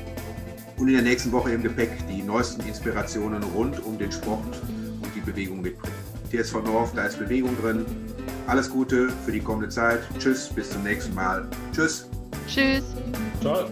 und 0.78 0.88
in 0.88 0.94
der 0.94 1.02
nächsten 1.02 1.32
Woche 1.32 1.50
im 1.52 1.62
Gepäck 1.62 1.90
die 2.08 2.22
neuesten 2.22 2.66
Inspirationen 2.66 3.42
rund 3.42 3.84
um 3.84 3.98
den 3.98 4.12
Sport 4.12 4.60
und 5.02 5.14
die 5.14 5.20
Bewegung 5.20 5.60
mitbringen. 5.60 5.96
TSV 6.30 6.62
North, 6.64 6.90
da 6.94 7.06
ist 7.06 7.18
Bewegung 7.18 7.56
drin. 7.60 7.84
Alles 8.46 8.70
Gute 8.70 9.10
für 9.24 9.32
die 9.32 9.40
kommende 9.40 9.68
Zeit. 9.68 10.00
Tschüss, 10.18 10.48
bis 10.48 10.70
zum 10.70 10.82
nächsten 10.82 11.14
Mal. 11.14 11.48
Tschüss. 11.72 12.08
Tschüss. 12.46 12.84
Ciao. 13.40 13.66